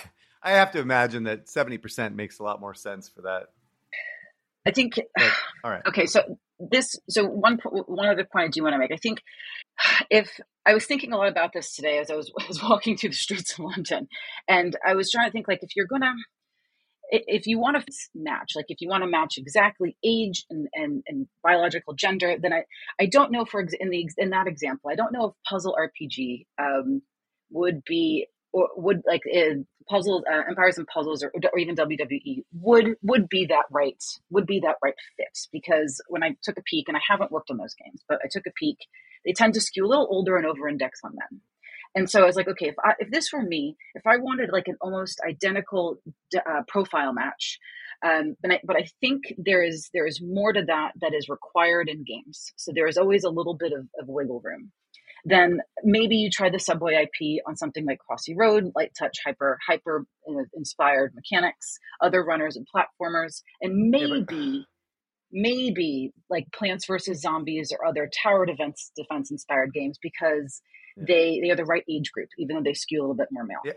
[0.43, 3.49] I have to imagine that 70% makes a lot more sense for that.
[4.67, 4.95] I think.
[5.17, 5.33] But,
[5.65, 5.83] all right.
[5.87, 6.97] Okay, so this.
[7.09, 8.93] So one one other point I do want to make.
[8.93, 9.23] I think
[10.11, 13.11] if I was thinking a lot about this today as I was, was walking through
[13.11, 14.09] the streets of London,
[14.47, 16.13] and I was trying to think like if you're gonna
[17.11, 21.03] if you want to match, like if you want to match exactly age and, and,
[21.07, 22.65] and biological gender, then I,
[23.01, 26.47] I don't know for in the in that example, I don't know if puzzle RPG
[26.61, 27.03] um,
[27.51, 29.55] would be or would like uh,
[29.89, 34.47] puzzles, uh, empires and puzzles, or, or even WWE would would be that right would
[34.47, 37.57] be that right fit because when I took a peek, and I haven't worked on
[37.57, 38.79] those games, but I took a peek,
[39.25, 41.41] they tend to skew a little older and over index on them.
[41.95, 44.51] And so I was like, okay, if I, if this were me, if I wanted
[44.53, 45.99] like an almost identical
[46.37, 47.59] uh, profile match,
[48.05, 51.29] um, but I, but I think there is there is more to that that is
[51.29, 52.53] required in games.
[52.57, 54.71] So there is always a little bit of, of wiggle room
[55.29, 59.59] then maybe you try the subway IP on something like Crossy Road, light touch, hyper
[59.67, 64.65] hyper uh, inspired mechanics, other runners and platformers, and maybe
[65.31, 70.63] maybe like Plants vs Zombies or other tower defense defense inspired games because
[70.97, 71.05] yeah.
[71.09, 73.45] they they are the right age group, even though they skew a little bit more
[73.45, 73.59] male.
[73.65, 73.73] Yeah.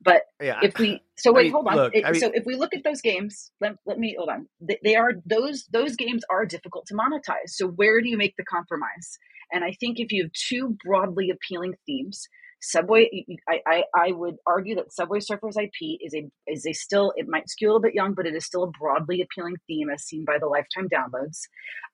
[0.00, 0.60] But yeah.
[0.62, 1.76] if we so wait, I mean, hold on.
[1.76, 4.30] Look, it, I mean, so if we look at those games, let, let me hold
[4.30, 4.48] on.
[4.60, 7.50] They, they are those those games are difficult to monetize.
[7.50, 9.18] So where do you make the compromise?
[9.52, 12.28] And I think if you have two broadly appealing themes,
[12.60, 17.12] Subway, I, I, I would argue that Subway Surfers IP is a is a still
[17.16, 19.88] it might skew a little bit young, but it is still a broadly appealing theme
[19.90, 21.42] as seen by the lifetime downloads.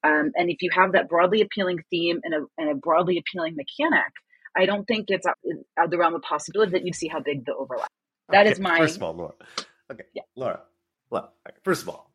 [0.02, 3.56] Um, and if you have that broadly appealing theme and a, and a broadly appealing
[3.56, 4.10] mechanic,
[4.56, 5.36] I don't think it's out,
[5.78, 7.88] out the realm of possibility that you'd see how big the overlap.
[8.30, 9.34] That okay, is my first of all, Laura.
[9.92, 10.60] Okay, yeah, Laura.
[11.10, 11.30] Well,
[11.62, 12.10] first of all,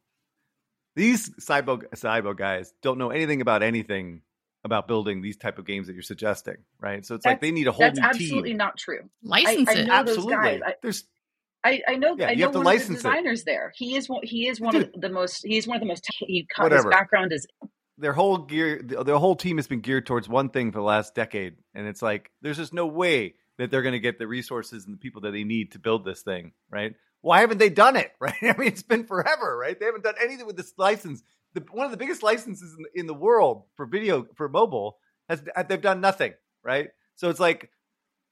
[0.95, 4.21] these SYBO SYBO guys don't know anything about anything
[4.63, 7.05] about building these type of games that you're suggesting, right?
[7.05, 7.95] So it's that's, like they need a whole team.
[7.95, 8.57] that's new absolutely team.
[8.57, 9.09] not true.
[9.23, 9.89] License I, it.
[9.89, 10.63] absolutely.
[10.63, 11.05] I, There's
[11.63, 12.15] I, I know.
[12.17, 13.45] Yeah, I know one of the designers it.
[13.45, 13.73] there.
[13.75, 14.21] He is one.
[14.23, 15.45] He is one Dude, of the most.
[15.45, 16.07] He's one of the most.
[16.19, 17.45] He, his background is.
[17.97, 21.15] Their whole gear, their whole team has been geared towards one thing for the last
[21.15, 24.85] decade, and it's like there's just no way that they're going to get the resources
[24.85, 26.95] and the people that they need to build this thing, right?
[27.19, 28.33] Why haven't they done it, right?
[28.41, 29.77] I mean, it's been forever, right?
[29.77, 31.21] They haven't done anything with this license.
[31.53, 35.43] The, one of the biggest licenses in, in the world for video for mobile has
[35.67, 36.33] they've done nothing,
[36.63, 36.89] right?
[37.15, 37.69] So it's like,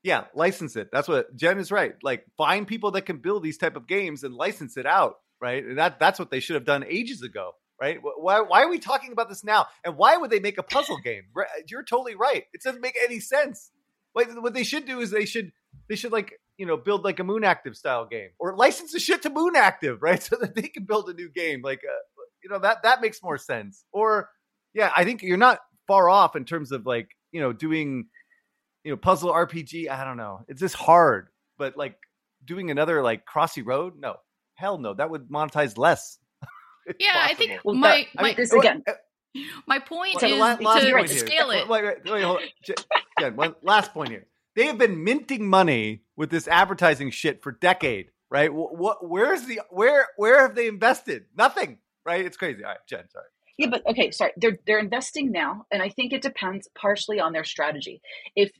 [0.03, 0.89] yeah, license it.
[0.91, 1.95] That's what Jen is right.
[2.01, 5.63] Like find people that can build these type of games and license it out, right?
[5.63, 7.51] And that that's what they should have done ages ago,
[7.81, 7.99] right?
[8.01, 9.67] Why why are we talking about this now?
[9.83, 11.23] And why would they make a puzzle game?
[11.67, 12.43] You're totally right.
[12.53, 13.71] It doesn't make any sense.
[14.15, 15.51] Like what they should do is they should
[15.89, 18.99] they should like you know build like a Moon Active style game or license the
[18.99, 20.21] shit to Moon Active, right?
[20.27, 21.61] So that they can build a new game.
[21.63, 21.99] Like uh,
[22.43, 23.83] you know that that makes more sense.
[23.91, 24.29] Or
[24.73, 28.07] yeah, I think you're not far off in terms of like you know doing
[28.83, 29.89] you know puzzle RPG.
[29.89, 30.45] I don't know.
[30.47, 31.97] It's just hard, but like
[32.45, 34.15] doing another like Crossy Road, no,
[34.55, 34.93] hell no.
[34.93, 36.17] That would monetize less.
[36.99, 37.31] yeah, possible.
[37.31, 38.83] I think well, my, that, my I mean, this again.
[38.87, 38.93] Eh,
[39.67, 41.61] my point is last, last to point scale here.
[41.61, 41.67] it.
[41.67, 42.75] Wait, wait, wait, hold on.
[43.17, 44.27] Again, one last point here.
[44.55, 48.51] They have been minting money with this advertising shit for decade, right?
[48.51, 49.07] What?
[49.07, 50.07] Where's the where?
[50.17, 51.25] Where have they invested?
[51.37, 52.25] Nothing, right?
[52.25, 52.63] It's crazy.
[52.63, 53.25] All right, Jen, sorry.
[53.57, 54.31] Yeah, but okay, sorry.
[54.37, 58.01] They're they're investing now, and I think it depends partially on their strategy.
[58.35, 58.51] If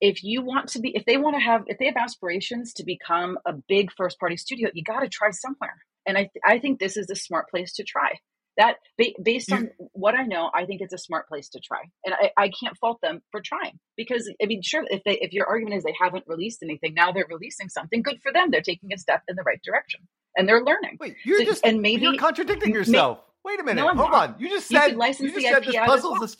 [0.00, 2.84] if you want to be if they want to have if they have aspirations to
[2.84, 5.74] become a big first party studio, you got to try somewhere.
[6.06, 8.12] And I th- I think this is a smart place to try.
[8.56, 8.76] That
[9.22, 12.30] based on what I know, I think it's a smart place to try, and I,
[12.36, 15.76] I can't fault them for trying because I mean, sure, if they if your argument
[15.76, 18.00] is they haven't released anything, now they're releasing something.
[18.02, 18.50] Good for them.
[18.50, 20.00] They're taking a step in the right direction,
[20.36, 20.96] and they're learning.
[20.98, 23.20] Wait, you're so, just and maybe you're contradicting yourself.
[23.44, 23.80] Wait a minute.
[23.80, 24.30] No, Hold not.
[24.30, 24.34] on.
[24.38, 26.34] You just said you, you just said this puzzle is.
[26.34, 26.36] A,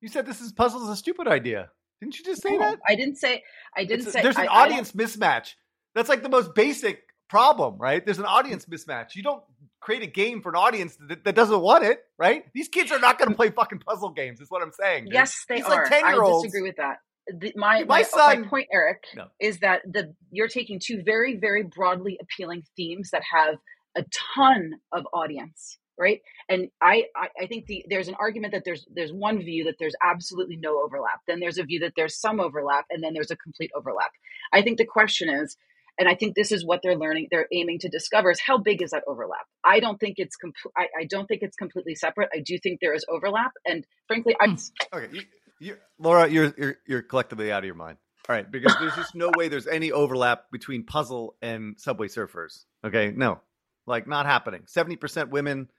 [0.00, 1.70] you said this is puzzle is a stupid idea.
[2.00, 2.78] Didn't you just say no, that?
[2.88, 3.42] I didn't say.
[3.76, 4.22] I didn't it's, say.
[4.22, 5.54] There's an I, audience I mismatch.
[5.94, 8.04] That's like the most basic problem, right?
[8.04, 9.14] There's an audience mismatch.
[9.14, 9.42] You don't
[9.86, 12.44] create a game for an audience that, that doesn't want it, right?
[12.52, 14.40] These kids are not going to play fucking puzzle games.
[14.40, 15.04] Is what I'm saying.
[15.04, 15.14] Dude.
[15.14, 15.84] Yes, they These, are.
[15.84, 16.96] Like 10 year I disagree with that.
[17.28, 19.26] The, my, My my, son- my point, Eric, No.
[19.40, 23.54] is that the you're taking two very very broadly appealing themes that have
[23.96, 24.04] a
[24.36, 26.20] ton of audience, right?
[26.48, 29.76] And I I, I think the there's an argument that there's there's one view that
[29.78, 31.20] there's absolutely no overlap.
[31.28, 34.10] Then there's a view that there's some overlap, and then there's a complete overlap.
[34.52, 35.56] I think the question is.
[35.98, 37.28] And I think this is what they're learning.
[37.30, 39.46] They're aiming to discover is how big is that overlap.
[39.64, 42.28] I don't think it's com- I, I don't think it's completely separate.
[42.34, 44.96] I do think there is overlap, and frankly, I'm hmm.
[44.96, 45.22] Okay, you,
[45.58, 47.98] you, Laura, you're, you're you're collectively out of your mind.
[48.28, 52.64] All right, because there's just no way there's any overlap between puzzle and Subway Surfers.
[52.84, 53.40] Okay, no,
[53.86, 54.62] like not happening.
[54.66, 55.70] Seventy percent women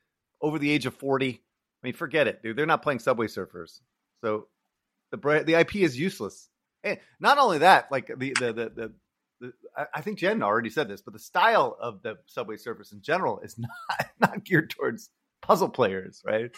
[0.42, 1.44] over the age of forty.
[1.84, 2.58] I mean, forget it, dude.
[2.58, 3.82] They're not playing Subway Surfers,
[4.22, 4.48] so
[5.12, 6.50] the the IP is useless.
[6.84, 8.70] And not only that, like the the the.
[8.76, 8.92] the
[9.40, 12.92] the, I- I think Jen already said this, but the style of the Subway Surfers
[12.94, 15.10] in general is not not geared towards
[15.42, 16.52] puzzle players, right?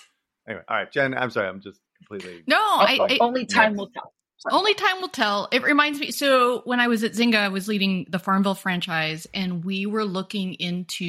[0.48, 1.14] Anyway, all right, Jen.
[1.14, 4.14] I'm sorry, I'm just completely No, I, I only time will tell.
[4.50, 5.50] Only time will tell.
[5.52, 6.12] It reminds me.
[6.12, 10.06] So when I was at Zynga, I was leading the Farmville franchise, and we were
[10.06, 11.06] looking into,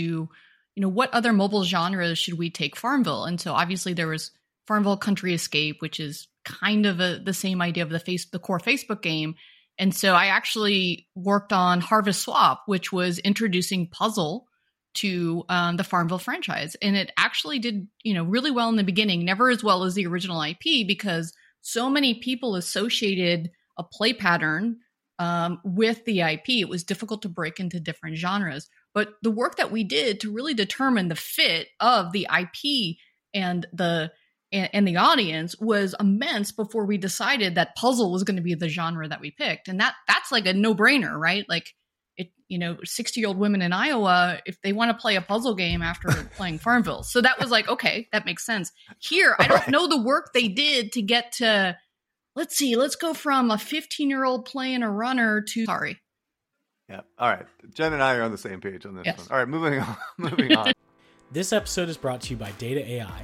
[0.75, 3.25] you know, what other mobile genres should we take Farmville?
[3.25, 4.33] And so obviously there was
[4.67, 8.39] Farmville Country Escape, which is kind of a, the same idea of the face, the
[8.41, 9.37] core Facebook game.
[9.81, 14.47] And so I actually worked on Harvest Swap, which was introducing puzzle
[14.93, 18.85] to um, the Farmville franchise, and it actually did, you know, really well in the
[18.85, 19.25] beginning.
[19.25, 24.81] Never as well as the original IP because so many people associated a play pattern
[25.19, 26.49] um, with the IP.
[26.49, 28.69] It was difficult to break into different genres.
[28.93, 32.97] But the work that we did to really determine the fit of the IP
[33.33, 34.13] and the
[34.53, 38.55] and, and the audience was immense before we decided that puzzle was going to be
[38.55, 39.69] the genre that we picked.
[39.69, 41.45] And that that's like a no brainer, right?
[41.49, 41.75] Like
[42.17, 45.23] it, you know, 60 year old women in Iowa, if they want to play a
[45.23, 47.03] puzzle game after playing Farmville.
[47.03, 48.73] So that was like, okay, that makes sense.
[48.99, 51.77] Here, I don't know the work they did to get to,
[52.37, 56.01] let's see, let's go from a 15 year old playing a runner to, sorry.
[56.89, 57.03] Yeah.
[57.19, 57.47] All right.
[57.73, 59.19] Jen and I are on the same page on this Yes.
[59.19, 59.29] one.
[59.31, 59.97] All right, moving on.
[60.19, 60.73] moving on.
[61.31, 63.23] This episode is brought to you by Data AI.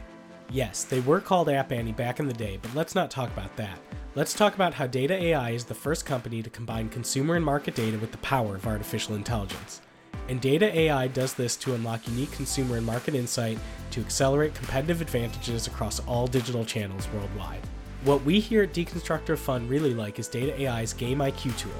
[0.50, 3.56] Yes, they were called App Annie back in the day, but let's not talk about
[3.56, 3.78] that.
[4.14, 7.74] Let's talk about how Data AI is the first company to combine consumer and market
[7.74, 9.82] data with the power of artificial intelligence.
[10.28, 13.59] And Data AI does this to unlock unique consumer and market insight
[13.90, 17.61] to accelerate competitive advantages across all digital channels worldwide.
[18.04, 21.72] What we here at Deconstructor Fun really like is Data AI's Game IQ tool.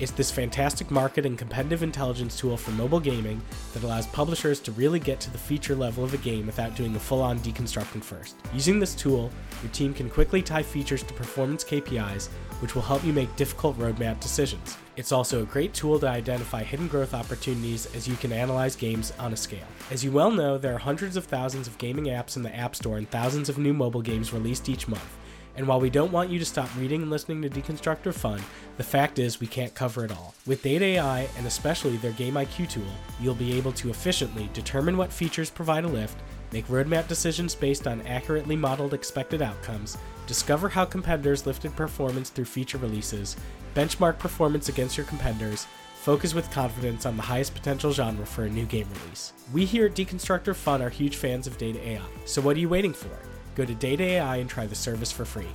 [0.00, 3.42] It's this fantastic market and competitive intelligence tool for mobile gaming
[3.74, 6.96] that allows publishers to really get to the feature level of a game without doing
[6.96, 8.34] a full on deconstructing first.
[8.54, 9.30] Using this tool,
[9.62, 12.28] your team can quickly tie features to performance KPIs,
[12.60, 14.78] which will help you make difficult roadmap decisions.
[14.96, 19.12] It's also a great tool to identify hidden growth opportunities as you can analyze games
[19.18, 19.66] on a scale.
[19.90, 22.74] As you well know, there are hundreds of thousands of gaming apps in the App
[22.74, 25.19] Store and thousands of new mobile games released each month.
[25.56, 28.40] And while we don't want you to stop reading and listening to Deconstructor Fun,
[28.76, 30.34] the fact is we can't cover it all.
[30.46, 32.82] With Data AI and especially their Game IQ tool,
[33.20, 36.16] you'll be able to efficiently determine what features provide a lift,
[36.52, 42.44] make roadmap decisions based on accurately modeled expected outcomes, discover how competitors lifted performance through
[42.44, 43.36] feature releases,
[43.74, 45.66] benchmark performance against your competitors,
[46.00, 49.32] focus with confidence on the highest potential genre for a new game release.
[49.52, 52.68] We here at Deconstructor Fun are huge fans of Data AI, so what are you
[52.68, 53.29] waiting for?
[53.54, 55.48] Go to Data AI and try the service for free.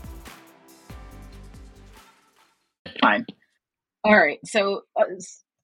[3.02, 3.26] Fine.
[4.04, 4.40] All right.
[4.46, 5.04] So uh,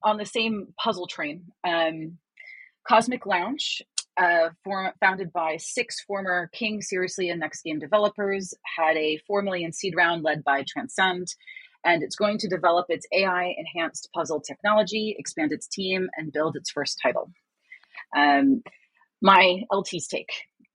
[0.04, 2.18] on the same puzzle train, um,
[2.88, 3.82] Cosmic Lounge,
[4.18, 9.42] uh, for, founded by six former King, Seriously, and Next Game developers, had a four
[9.42, 11.28] million seed round led by Transcend,
[11.86, 16.56] and it's going to develop its AI enhanced puzzle technology, expand its team, and build
[16.56, 17.32] its first title.
[18.16, 18.64] Um,
[19.22, 20.30] my LT's take.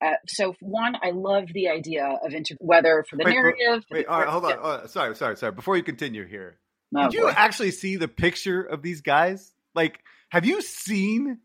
[0.05, 3.85] Uh, so one, I love the idea of inter- whether for the Wait, narrative.
[3.91, 4.51] Wait, right, hold on.
[4.51, 4.57] Yeah.
[4.61, 5.53] Oh, sorry, sorry, sorry.
[5.53, 6.59] Before you continue here,
[6.95, 9.53] Oh, did you actually see the picture of these guys?
[9.75, 11.39] Like, have you seen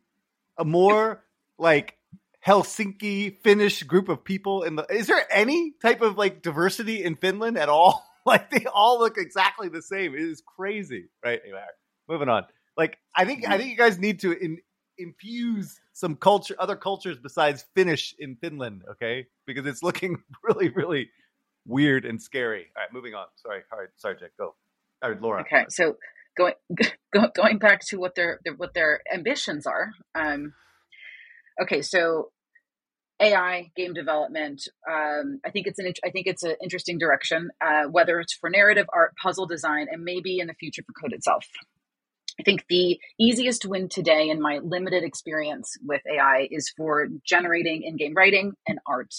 [0.58, 1.24] a more
[1.58, 1.98] like
[2.46, 4.86] Helsinki Finnish group of people in the?
[4.90, 8.06] Is there any type of like diversity in Finland at all?
[8.26, 10.14] like, they all look exactly the same.
[10.14, 11.40] It is crazy, right?
[11.44, 11.62] Anyway,
[12.08, 12.44] moving on.
[12.78, 14.60] Like, I think I think you guys need to in,
[14.98, 19.28] infuse some culture, other cultures besides Finnish in Finland, okay?
[19.46, 21.10] Because it's looking really, really
[21.66, 22.68] weird and scary.
[22.76, 23.26] All right, moving on.
[23.36, 24.32] Sorry, all right, sorry, Jack.
[24.38, 24.56] Go.
[25.04, 25.42] All right, Laura.
[25.42, 25.98] Okay, so
[26.38, 26.54] going
[27.14, 29.92] go, going back to what their, their what their ambitions are.
[30.16, 30.54] Um,
[31.62, 32.32] okay, so
[33.20, 34.68] AI game development.
[34.90, 37.50] Um, I think it's an I think it's an interesting direction.
[37.64, 41.14] Uh, whether it's for narrative, art, puzzle design, and maybe in the future for code
[41.14, 41.46] itself.
[42.40, 47.84] I think the easiest win today in my limited experience with AI is for generating
[47.84, 49.14] in game writing and art.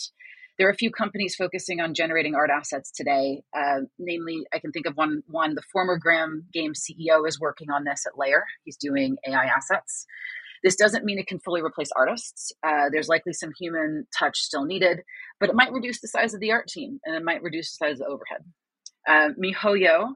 [0.59, 3.43] There are a few companies focusing on generating art assets today.
[3.57, 5.23] Uh, namely, I can think of one.
[5.27, 8.45] One, the former Gram Game CEO is working on this at Layer.
[8.65, 10.07] He's doing AI assets.
[10.63, 12.53] This doesn't mean it can fully replace artists.
[12.65, 15.01] Uh, there's likely some human touch still needed,
[15.41, 17.87] but it might reduce the size of the art team and it might reduce the
[17.87, 18.43] size of the overhead.
[19.09, 20.15] Uh, MiHoYo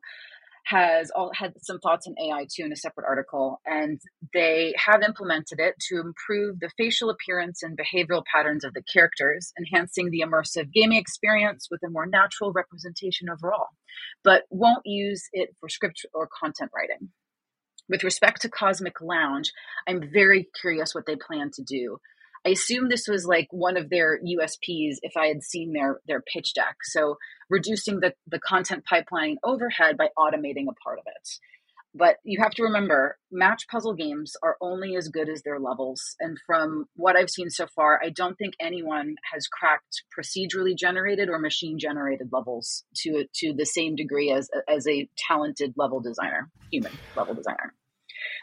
[0.66, 4.00] has all had some thoughts on AI too in a separate article, and
[4.34, 9.52] they have implemented it to improve the facial appearance and behavioral patterns of the characters,
[9.56, 13.68] enhancing the immersive gaming experience with a more natural representation overall,
[14.24, 17.10] but won't use it for script or content writing.
[17.88, 19.52] With respect to Cosmic Lounge,
[19.86, 21.98] I'm very curious what they plan to do.
[22.46, 26.22] I assume this was like one of their USPs if I had seen their their
[26.22, 26.76] pitch deck.
[26.84, 27.16] So
[27.50, 31.28] reducing the, the content pipeline overhead by automating a part of it.
[31.92, 36.14] But you have to remember, match puzzle games are only as good as their levels.
[36.20, 41.30] And from what I've seen so far, I don't think anyone has cracked procedurally generated
[41.30, 46.48] or machine generated levels to to the same degree as as a talented level designer,
[46.70, 47.74] human level designer.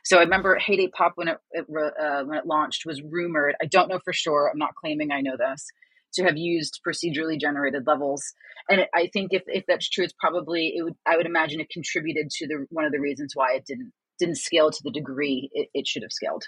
[0.03, 3.55] So I remember Hay Day Pop when it, it uh, when it launched was rumored.
[3.61, 4.49] I don't know for sure.
[4.51, 5.67] I'm not claiming I know this
[6.15, 8.33] to have used procedurally generated levels.
[8.69, 11.69] And I think if, if that's true, it's probably it would I would imagine it
[11.69, 15.49] contributed to the one of the reasons why it didn't didn't scale to the degree
[15.53, 16.43] it, it should have scaled.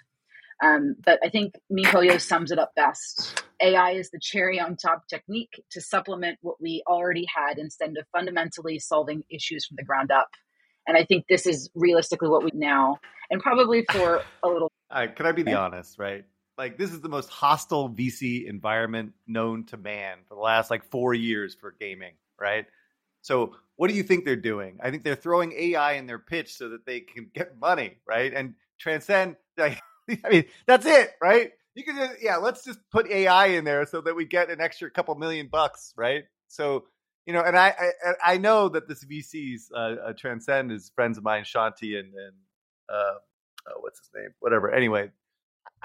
[0.63, 3.43] Um, but I think MiHoYo sums it up best.
[3.61, 8.07] AI is the cherry on top technique to supplement what we already had instead of
[8.13, 10.29] fundamentally solving issues from the ground up.
[10.87, 14.71] And I think this is realistically what we now, and probably for a little.
[14.93, 16.23] Right, can I be the honest, right?
[16.57, 20.85] Like this is the most hostile VC environment known to man for the last like
[20.85, 22.65] four years for gaming, right?
[23.23, 24.77] So what do you think they're doing?
[24.81, 28.31] I think they're throwing AI in their pitch so that they can get money, right?
[28.33, 29.35] And transcend.
[29.57, 29.81] Like,
[30.23, 31.51] I mean, that's it, right?
[31.73, 34.61] You can just yeah, let's just put AI in there so that we get an
[34.61, 36.23] extra couple million bucks, right?
[36.47, 36.85] So
[37.25, 41.17] you know, and I I, I know that this VC's uh, uh, Transcend is friends
[41.17, 42.33] of mine, Shanti and and
[42.89, 43.15] uh,
[43.69, 44.71] oh, what's his name, whatever.
[44.71, 45.11] Anyway,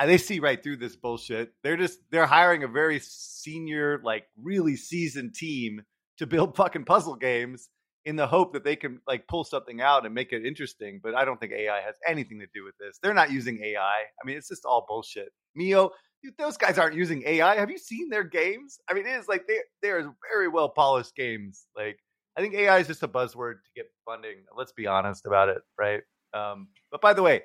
[0.06, 1.52] they see right through this bullshit.
[1.62, 5.82] They're just they're hiring a very senior, like really seasoned team
[6.18, 7.68] to build fucking puzzle games
[8.04, 11.00] in the hope that they can like pull something out and make it interesting.
[11.02, 12.98] But I don't think AI has anything to do with this.
[13.02, 13.80] They're not using AI.
[13.80, 15.32] I mean, it's just all bullshit.
[15.54, 15.90] Mio,
[16.38, 17.56] those guys aren't using AI.
[17.56, 18.78] Have you seen their games?
[18.88, 21.66] I mean, it is like they they're very well polished games.
[21.76, 21.98] Like
[22.36, 24.36] I think AI is just a buzzword to get funding.
[24.56, 26.02] Let's be honest about it, right?
[26.32, 27.42] Um, but by the way,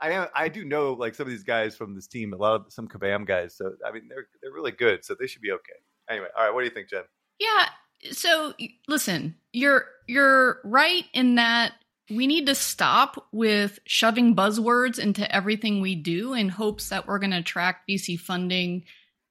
[0.00, 2.60] I am I do know like some of these guys from this team, a lot
[2.60, 3.56] of some Kabam guys.
[3.56, 5.04] So I mean, they're they're really good.
[5.04, 5.78] So they should be okay.
[6.10, 6.54] Anyway, all right.
[6.54, 7.04] What do you think, Jen?
[7.38, 7.68] Yeah.
[8.12, 8.54] So
[8.88, 11.72] listen, you're you're right in that
[12.10, 17.18] we need to stop with shoving buzzwords into everything we do in hopes that we're
[17.18, 18.84] going to attract VC funding.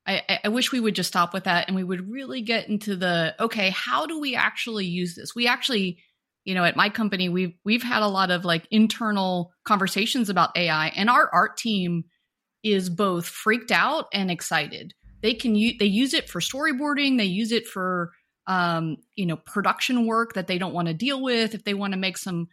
[0.08, 2.96] I, I, wish we would just stop with that and we would really get into
[2.96, 5.36] the okay, how do we actually use this?
[5.36, 6.00] We actually,
[6.44, 10.58] you know, at my company, we've we've had a lot of like internal conversations about
[10.58, 12.06] AI, and our art team
[12.64, 14.94] is both freaked out and excited.
[15.22, 18.12] They can use they use it for storyboarding, they use it for
[18.46, 21.54] um, you know, production work that they don't want to deal with.
[21.54, 22.50] If they want to make some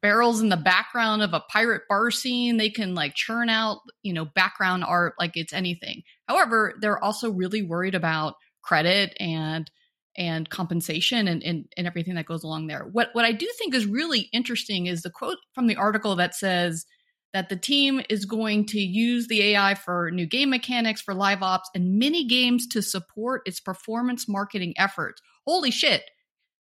[0.00, 2.56] barrels in the background of a pirate bar scene.
[2.56, 6.02] They can like churn out, you know, background art like it's anything.
[6.28, 9.70] However, they're also really worried about credit and
[10.14, 12.86] and compensation and, and, and everything that goes along there.
[12.90, 16.34] What what I do think is really interesting is the quote from the article that
[16.34, 16.86] says
[17.32, 21.42] that the team is going to use the AI for new game mechanics, for live
[21.42, 25.22] ops, and mini games to support its performance marketing efforts.
[25.46, 26.02] Holy shit.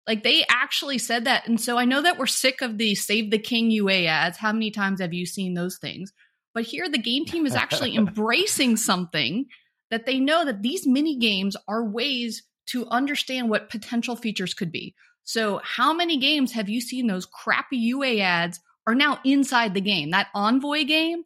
[0.08, 1.48] Like they actually said that.
[1.48, 4.38] And so I know that we're sick of the save the king UA ads.
[4.38, 6.14] How many times have you seen those things?
[6.54, 9.46] But here the game team is actually embracing something
[9.92, 14.72] that they know that these mini games are ways to understand what potential features could
[14.72, 14.96] be.
[15.24, 19.82] So how many games have you seen those crappy UA ads are now inside the
[19.82, 20.12] game?
[20.12, 21.24] That Evony game,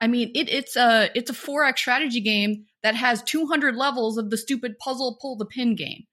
[0.00, 4.30] I mean, it, it's a it's a 4X strategy game that has 200 levels of
[4.30, 6.04] the stupid puzzle pull the pin game.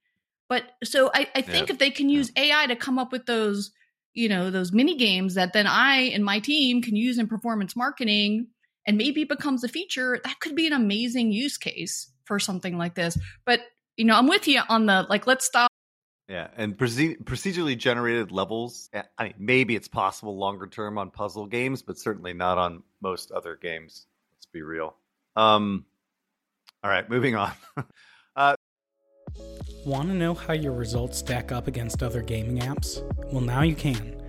[0.50, 1.74] But so I, I think yeah.
[1.74, 2.42] if they can use yeah.
[2.42, 3.70] AI to come up with those,
[4.12, 7.76] you know, those mini games that then I and my team can use in performance
[7.76, 8.48] marketing
[8.84, 12.96] and maybe becomes a feature, that could be an amazing use case for something like
[12.96, 13.16] this.
[13.46, 13.60] But,
[13.96, 15.70] you know, I'm with you on the like, let's stop.
[16.28, 18.88] Yeah, and procedurally generated levels.
[18.92, 22.82] Eh, I mean, maybe it's possible longer term on puzzle games, but certainly not on
[23.00, 24.06] most other games.
[24.32, 24.96] Let's be real.
[25.36, 25.86] Um,
[26.82, 27.52] all right, moving on.
[29.86, 33.02] Want to know how your results stack up against other gaming apps?
[33.32, 34.20] Well, now you can.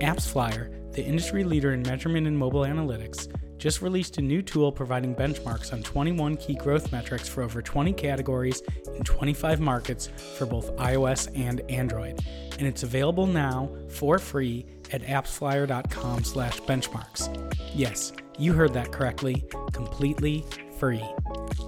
[0.00, 3.28] AppsFlyer, the industry leader in measurement and mobile analytics,
[3.58, 7.92] just released a new tool providing benchmarks on 21 key growth metrics for over 20
[7.92, 8.62] categories
[8.94, 10.06] in 25 markets
[10.38, 12.18] for both iOS and Android.
[12.58, 17.54] And it's available now for free at appsflyer.com/benchmarks.
[17.74, 20.46] Yes, you heard that correctly, completely
[20.84, 21.02] free.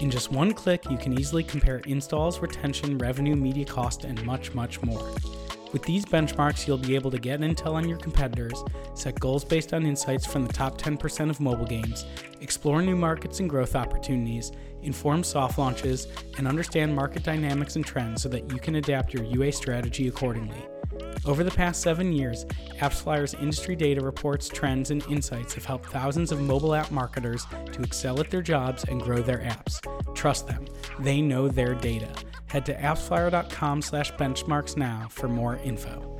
[0.00, 4.52] In just one click, you can easily compare installs, retention, revenue, media cost, and much,
[4.52, 5.10] much more.
[5.72, 8.62] With these benchmarks, you'll be able to get intel on your competitors,
[8.92, 12.04] set goals based on insights from the top 10% of mobile games,
[12.42, 14.52] explore new markets and growth opportunities,
[14.82, 19.24] inform soft launches, and understand market dynamics and trends so that you can adapt your
[19.24, 20.62] UA strategy accordingly.
[21.24, 22.44] Over the past seven years,
[22.78, 27.82] AppsFlyer's industry data reports, trends, and insights have helped thousands of mobile app marketers to
[27.82, 29.80] excel at their jobs and grow their apps.
[30.14, 30.66] Trust them,
[31.00, 32.08] they know their data.
[32.46, 36.12] Head to appsflyer.com slash benchmarks now for more info.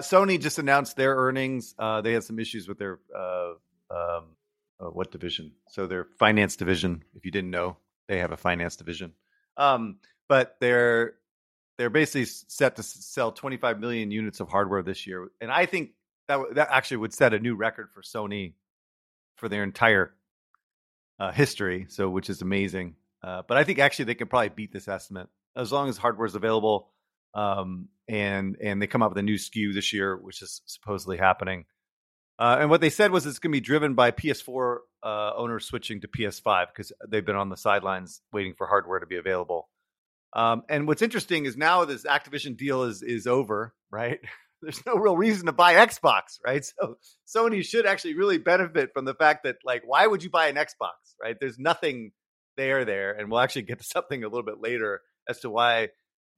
[0.00, 1.74] Sony just announced their earnings.
[1.78, 3.52] Uh, they had some issues with their uh,
[3.90, 4.24] um,
[4.80, 5.52] uh, what division?
[5.68, 7.02] So their finance division.
[7.14, 9.12] If you didn't know, they have a finance division.
[9.56, 9.98] Um,
[10.28, 11.14] but they're
[11.78, 15.90] they're basically set to sell 25 million units of hardware this year, and I think
[16.28, 18.54] that that actually would set a new record for Sony
[19.36, 20.14] for their entire
[21.18, 21.86] uh, history.
[21.88, 22.96] So, which is amazing.
[23.22, 26.26] Uh, but I think actually they can probably beat this estimate as long as hardware
[26.26, 26.90] is available,
[27.34, 31.16] um, and and they come up with a new SKU this year, which is supposedly
[31.16, 31.64] happening.
[32.38, 35.64] Uh, and what they said was it's going to be driven by PS4 uh, owners
[35.64, 39.68] switching to PS5 because they've been on the sidelines waiting for hardware to be available.
[40.36, 44.20] Um, and what's interesting is now this Activision deal is is over, right?
[44.62, 46.64] There's no real reason to buy Xbox, right?
[46.64, 50.48] So Sony should actually really benefit from the fact that, like, why would you buy
[50.48, 51.36] an Xbox, right?
[51.40, 52.12] There's nothing
[52.56, 55.88] there there, and we'll actually get to something a little bit later as to why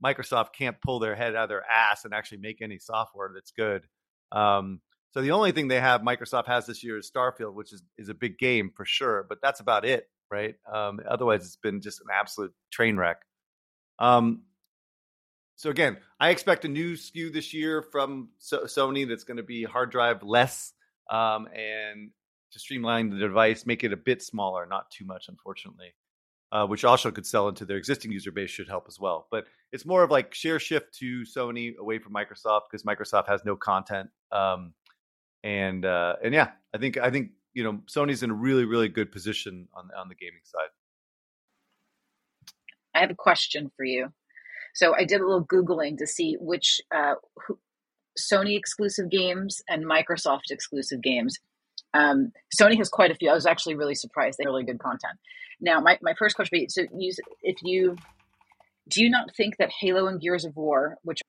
[0.04, 3.50] Microsoft can't pull their head out of their ass and actually make any software that's
[3.50, 3.84] good.
[4.30, 4.80] Um,
[5.10, 8.08] so the only thing they have Microsoft has this year is Starfield, which is is
[8.08, 10.54] a big game for sure, but that's about it, right?
[10.72, 13.18] Um, otherwise, it's been just an absolute train wreck.
[13.98, 14.42] Um,
[15.56, 19.42] so again, I expect a new SKU this year from so- Sony that's going to
[19.42, 20.72] be hard drive less
[21.10, 22.10] um, and
[22.52, 25.94] to streamline the device, make it a bit smaller, not too much, unfortunately.
[26.50, 29.26] Uh, which also could sell into their existing user base should help as well.
[29.30, 33.44] But it's more of like share shift to Sony away from Microsoft because Microsoft has
[33.44, 34.08] no content.
[34.32, 34.72] Um,
[35.44, 38.88] and uh, and yeah, I think I think you know Sony's in a really really
[38.88, 40.70] good position on on the gaming side.
[42.98, 44.08] I have a question for you.
[44.74, 47.14] So I did a little googling to see which uh,
[47.46, 47.58] who,
[48.18, 51.38] Sony exclusive games and Microsoft exclusive games.
[51.94, 53.30] Um, Sony has quite a few.
[53.30, 54.38] I was actually really surprised.
[54.38, 55.18] They have really good content.
[55.60, 57.96] Now, my, my first question: be so, you, if you
[58.88, 61.20] do you not think that Halo and Gears of War, which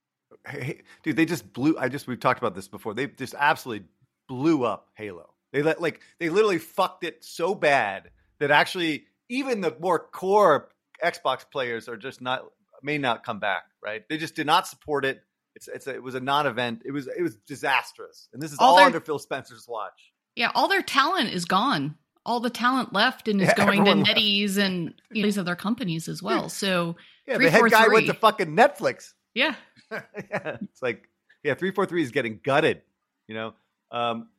[0.47, 1.77] hey, dude, they just blew.
[1.77, 2.93] I just we've talked about this before.
[2.93, 3.85] They just absolutely
[4.27, 5.33] blew up Halo.
[5.53, 8.09] They let like they literally fucked it so bad
[8.39, 10.69] that actually even the more core
[11.03, 12.43] Xbox players are just not
[12.83, 13.63] may not come back.
[13.83, 14.07] Right?
[14.09, 15.21] They just did not support it.
[15.55, 16.83] It's, it's a, it was a non-event.
[16.85, 20.13] It was it was disastrous, and this is all, all their, under Phil Spencer's watch.
[20.35, 21.95] Yeah, all their talent is gone.
[22.25, 25.55] All the talent left and is yeah, going to NetEase and you know, these other
[25.55, 26.49] companies as well.
[26.49, 26.95] So
[27.27, 29.13] yeah, the head guy went to fucking Netflix.
[29.33, 29.55] Yeah,
[29.91, 29.97] yeah,
[30.61, 31.09] it's like
[31.43, 32.81] yeah, three four three is getting gutted.
[33.27, 33.53] You know,
[33.91, 34.29] um,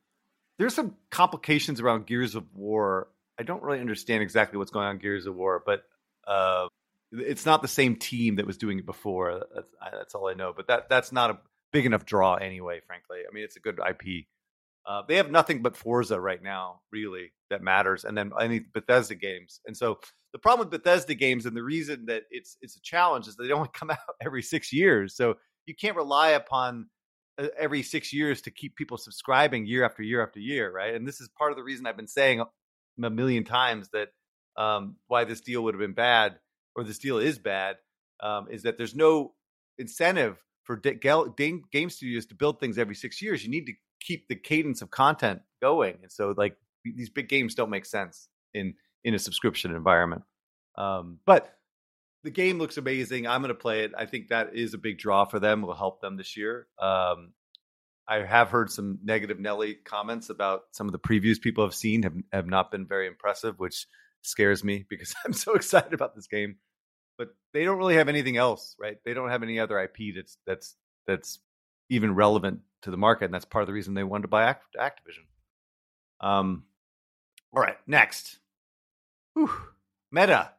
[0.59, 3.09] there's some complications around Gears of War.
[3.39, 5.85] I don't really understand exactly what's going on Gears of War, but
[6.27, 6.69] uh,
[7.13, 9.43] it's not the same team that was doing it before.
[9.55, 10.53] That's, that's, all I know.
[10.55, 11.39] But that that's not a
[11.73, 12.81] big enough draw anyway.
[12.87, 14.27] Frankly, I mean, it's a good IP.
[14.87, 19.15] Uh, they have nothing but Forza right now, really, that matters, and then any Bethesda
[19.15, 19.61] games.
[19.67, 20.01] And so
[20.33, 23.51] the problem with Bethesda games, and the reason that it's it's a challenge, is they
[23.53, 25.15] only come out every six years.
[25.15, 25.35] So
[25.67, 26.89] you can't rely upon
[27.39, 30.95] uh, every six years to keep people subscribing year after year after year, right?
[30.95, 32.43] And this is part of the reason I've been saying
[33.03, 34.09] a million times that
[34.57, 36.37] um, why this deal would have been bad
[36.75, 37.77] or this deal is bad
[38.23, 39.33] um, is that there's no
[39.79, 43.43] incentive for game studios to build things every six years.
[43.43, 47.55] You need to keep the cadence of content going, and so like these big games
[47.55, 48.75] don't make sense in
[49.05, 50.23] in a subscription environment.
[50.77, 51.57] Um, but
[52.23, 53.27] the game looks amazing.
[53.27, 53.93] I'm going to play it.
[53.97, 55.63] I think that is a big draw for them.
[55.63, 56.67] will help them this year.
[56.79, 57.33] Um,
[58.07, 62.03] I have heard some negative Nelly comments about some of the previews people have seen
[62.03, 63.87] have have not been very impressive, which
[64.23, 66.57] scares me because I'm so excited about this game.
[67.19, 68.97] But they don't really have anything else, right?
[69.05, 71.39] They don't have any other IP that's that's that's
[71.91, 74.55] even relevant to the market, and that's part of the reason they wanted to buy
[74.79, 75.27] Activision.
[76.21, 76.65] Um,
[77.55, 78.39] all right, next,
[79.35, 79.51] Whew.
[80.11, 80.53] Meta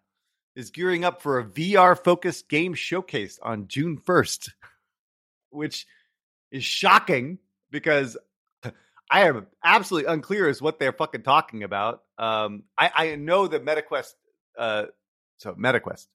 [0.55, 4.49] is gearing up for a VR focused game showcase on June 1st,
[5.49, 5.87] which
[6.51, 7.39] is shocking
[7.69, 8.17] because
[9.11, 12.01] I am absolutely unclear as what they're fucking talking about.
[12.17, 14.13] Um, I, I know that MetaQuest,
[14.57, 14.85] uh,
[15.37, 16.07] so MetaQuest,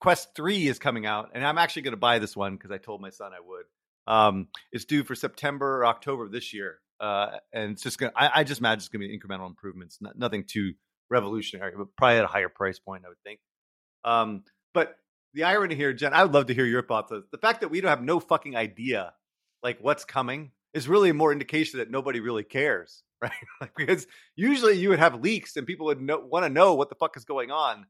[0.00, 2.78] Quest 3 is coming out, and I'm actually going to buy this one because I
[2.78, 3.64] told my son I would.
[4.06, 6.78] Um, it's due for September or October of this year.
[6.98, 9.98] Uh, and it's just going to, I just imagine it's going to be incremental improvements,
[10.00, 10.72] Not, nothing too
[11.10, 13.40] revolutionary, but probably at a higher price point, I would think.
[14.04, 14.96] Um, but
[15.34, 17.10] the irony here, Jen, I would love to hear your thoughts.
[17.10, 19.12] The fact that we don't have no fucking idea
[19.62, 23.32] like what's coming is really more indication that nobody really cares, right?
[23.60, 24.06] like, because
[24.36, 27.24] usually you would have leaks and people would want to know what the fuck is
[27.24, 27.86] going on,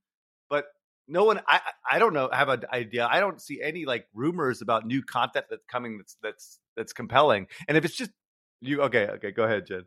[0.51, 0.66] but
[1.09, 1.61] no one I
[1.91, 3.07] I don't know have an idea.
[3.11, 7.49] I don't see any like rumors about new content that's coming that's that's that's compelling.
[7.68, 8.11] And if it's just
[8.61, 9.85] you okay, okay, go ahead, Jen.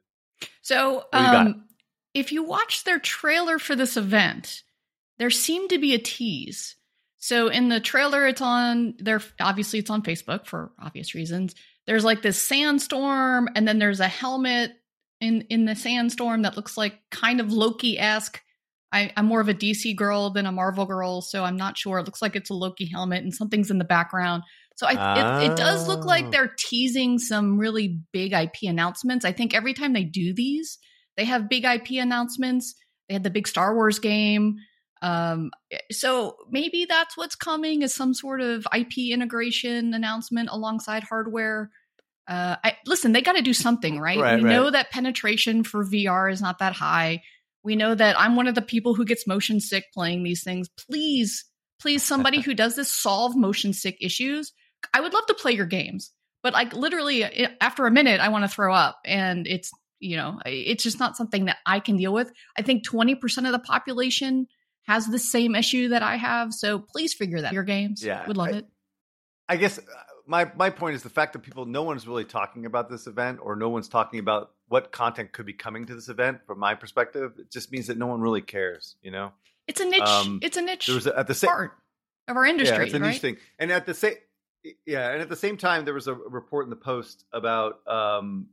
[0.61, 1.65] So um
[2.13, 4.63] if you watch their trailer for this event,
[5.17, 6.75] there seemed to be a tease.
[7.17, 11.55] So in the trailer it's on there obviously it's on Facebook for obvious reasons.
[11.87, 14.71] There's like this sandstorm and then there's a helmet
[15.21, 18.41] in in the sandstorm that looks like kind of Loki-esque
[18.95, 21.99] I, am more of a DC girl than a Marvel girl, so I'm not sure.
[21.99, 24.43] It looks like it's a Loki helmet and something's in the background.
[24.77, 26.29] So I, it, it, does look like oh.
[26.31, 29.25] they're teasing some really big IP announcements.
[29.25, 30.77] I think every time they do these,
[31.17, 32.75] they have big IP announcements.
[33.07, 34.55] They had the big Star Wars game.
[35.05, 35.51] Um,
[35.91, 41.69] so maybe that's what's coming is some sort of IP integration announcement alongside hardware.
[42.27, 44.17] Uh, I, listen, they got to do something, right?
[44.17, 44.51] right we right.
[44.51, 47.21] know that penetration for VR is not that high.
[47.63, 50.69] We know that I'm one of the people who gets motion sick playing these things.
[50.69, 51.45] Please,
[51.79, 54.53] please, somebody who does this solve motion sick issues.
[54.91, 57.23] I would love to play your games, but like literally
[57.61, 61.15] after a minute, I want to throw up, and it's you know it's just not
[61.15, 62.31] something that I can deal with.
[62.57, 64.47] I think 20% of the population
[64.85, 68.03] has the same issue that I have, so please figure that out your games.
[68.03, 68.67] Yeah, would love I, it.
[69.47, 69.81] I guess uh,
[70.27, 73.39] my my point is the fact that people no one's really talking about this event
[73.41, 76.75] or no one's talking about what content could be coming to this event from my
[76.75, 79.31] perspective it just means that no one really cares you know
[79.67, 81.73] it's a niche um, it's a niche there was a, at the same part
[82.27, 83.09] of our industry yeah, it's a right?
[83.09, 84.15] niche thing and at the same
[84.85, 88.47] yeah and at the same time there was a report in the post about um,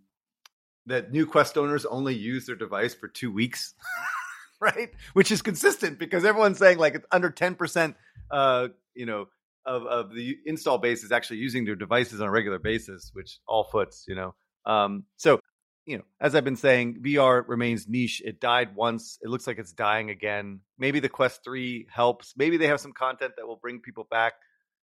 [0.86, 3.74] that new quest owners only use their device for two weeks
[4.76, 7.94] right which is consistent because everyone's saying like it's under 10%
[8.30, 9.26] uh, you know
[9.64, 13.38] of, of the install base is actually using their devices on a regular basis, which
[13.46, 14.34] all foots, you know.
[14.66, 15.40] Um, so,
[15.86, 18.22] you know, as I've been saying, VR remains niche.
[18.24, 19.18] It died once.
[19.22, 20.60] It looks like it's dying again.
[20.78, 22.34] Maybe the Quest 3 helps.
[22.36, 24.34] Maybe they have some content that will bring people back.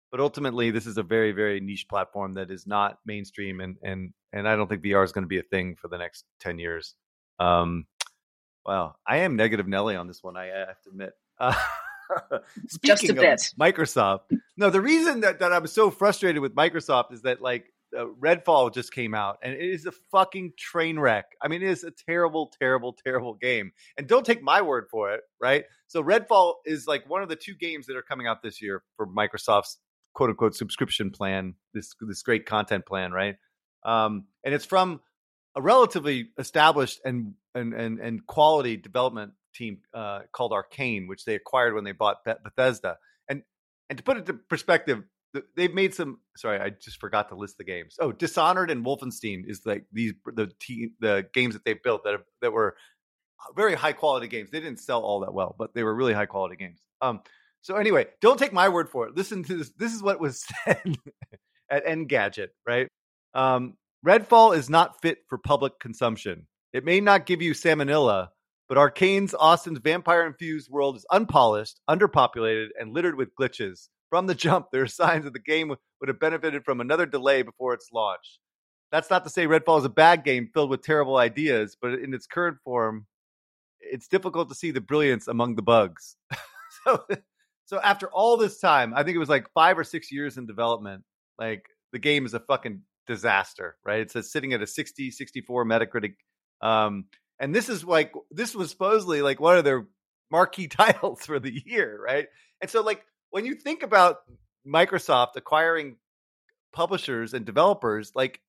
[0.09, 4.13] But ultimately, this is a very, very niche platform that is not mainstream, and and
[4.31, 6.59] and I don't think VR is going to be a thing for the next ten
[6.59, 6.95] years.
[7.39, 7.87] Um,
[8.67, 10.35] well, I am negative Nelly on this one.
[10.35, 11.13] I, have to admit.
[11.39, 11.55] Uh,
[12.83, 13.39] Just a bit.
[13.59, 14.37] Microsoft.
[14.57, 18.73] No, the reason that, that I'm so frustrated with Microsoft is that like uh, Redfall
[18.73, 21.25] just came out and it is a fucking train wreck.
[21.41, 23.71] I mean, it is a terrible, terrible, terrible game.
[23.97, 25.63] And don't take my word for it, right?
[25.87, 28.83] So Redfall is like one of the two games that are coming out this year
[28.97, 29.77] for Microsoft's
[30.13, 33.35] quote unquote subscription plan, this this great content plan, right?
[33.85, 34.99] Um, and it's from
[35.57, 41.35] a relatively established and and and, and quality development team uh, called Arkane, which they
[41.35, 42.97] acquired when they bought Bethesda.
[43.27, 43.41] And
[43.89, 45.03] and to put it to perspective,
[45.55, 46.19] they've made some.
[46.37, 47.95] Sorry, I just forgot to list the games.
[47.99, 52.11] Oh, Dishonored and Wolfenstein is like these the team the games that they built that
[52.11, 52.77] have, that were
[53.55, 54.51] very high quality games.
[54.51, 56.79] They didn't sell all that well, but they were really high quality games.
[57.01, 57.21] Um.
[57.61, 59.17] So anyway, don't take my word for it.
[59.17, 59.71] Listen to this.
[59.75, 60.95] This is what was said
[61.69, 62.87] at Engadget, right?
[63.33, 63.73] Um,
[64.05, 66.47] Redfall is not fit for public consumption.
[66.71, 68.27] It may not give you salmonella,
[68.69, 73.89] but Arkane's Austin's vampire infused world is unpolished, underpopulated, and littered with glitches.
[74.09, 77.41] From the jump, there are signs that the game would have benefited from another delay
[77.41, 78.39] before its launch.
[78.91, 82.13] That's not to say Redfall is a bad game filled with terrible ideas, but in
[82.13, 83.05] its current form,
[83.81, 86.15] it's difficult to see the brilliance among the bugs.
[86.85, 87.03] so,
[87.65, 90.45] so after all this time, I think it was like five or six years in
[90.45, 91.03] development,
[91.37, 94.01] like the game is a fucking disaster, right?
[94.01, 96.15] It's a, sitting at a 60, 64 Metacritic.
[96.61, 97.05] Um,
[97.39, 99.87] and this is like this was supposedly like one of their
[100.31, 102.27] marquee titles for the year, right?
[102.61, 104.17] And so like when you think about
[104.67, 105.97] Microsoft acquiring
[106.73, 108.41] publishers and developers, like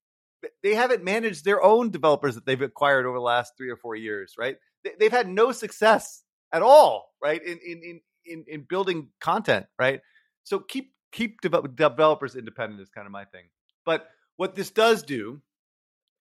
[0.62, 3.96] they haven't managed their own developers that they've acquired over the last three or four
[3.96, 4.56] years, right?
[4.98, 7.42] They've had no success at all, right?
[7.44, 10.00] In in in in building content, right?
[10.44, 13.44] So keep keep developers independent is kind of my thing.
[13.84, 14.08] But
[14.38, 15.42] what this does do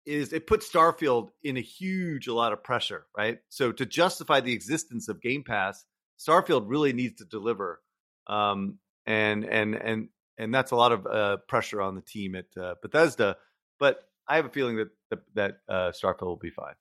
[0.06, 3.40] is it puts Starfield in a huge a lot of pressure, right?
[3.50, 5.86] So to justify the existence of Game Pass,
[6.20, 7.80] Starfield really needs to deliver,
[8.26, 12.46] um, and and and and that's a lot of uh, pressure on the team at
[12.60, 13.38] uh, Bethesda.
[13.80, 16.74] but I have a feeling that that, that uh, Starfield will be fine.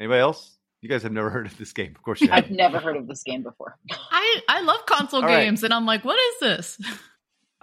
[0.00, 0.56] Anybody else?
[0.82, 2.20] You guys have never heard of this game, of course.
[2.20, 3.76] You I've never heard of this game before.
[3.90, 5.44] I I love console All right.
[5.44, 6.78] games, and I'm like, what is this?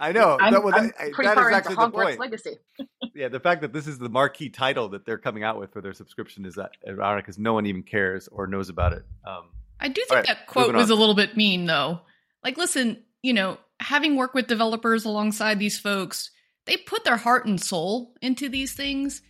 [0.02, 0.36] I know.
[0.40, 2.20] I'm, that, well, I'm I- pretty that far is into actually the Hogwarts point.
[2.20, 2.58] Legacy.
[3.14, 5.82] Yeah, the fact that this is the marquee title that they're coming out with for
[5.82, 9.04] their subscription is that ironic because no one even cares or knows about it.
[9.26, 10.96] Um, I do think All right, that quote was on.
[10.96, 12.00] a little bit mean, though.
[12.42, 16.30] Like, listen, you know, having worked with developers alongside these folks,
[16.64, 19.20] they put their heart and soul into these things.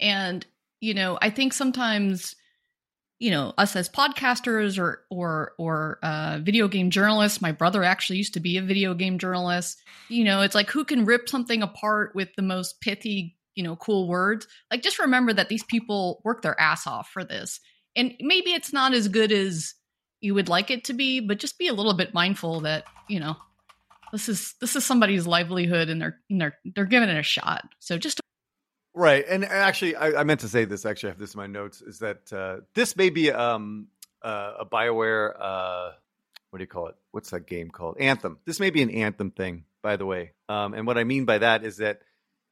[0.00, 0.44] And,
[0.80, 2.34] you know, I think sometimes,
[3.18, 8.16] you know, us as podcasters or or or uh, video game journalists, my brother actually
[8.16, 9.82] used to be a video game journalist.
[10.08, 13.76] You know, it's like who can rip something apart with the most pithy, you know,
[13.76, 14.46] cool words.
[14.70, 17.60] Like, just remember that these people work their ass off for this,
[17.96, 19.74] and maybe it's not as good as
[20.20, 23.18] you would like it to be, but just be a little bit mindful that you
[23.18, 23.36] know
[24.12, 27.64] this is this is somebody's livelihood and they're and they're they're giving it a shot.
[27.80, 28.20] So just
[28.98, 30.84] Right, and actually, I, I meant to say this.
[30.84, 31.82] Actually, I have this in my notes.
[31.82, 33.86] Is that uh, this may be um,
[34.22, 35.34] uh, a Bioware?
[35.38, 35.90] Uh,
[36.50, 36.96] what do you call it?
[37.12, 37.98] What's that game called?
[38.00, 38.38] Anthem.
[38.44, 40.32] This may be an Anthem thing, by the way.
[40.48, 42.00] Um, and what I mean by that is that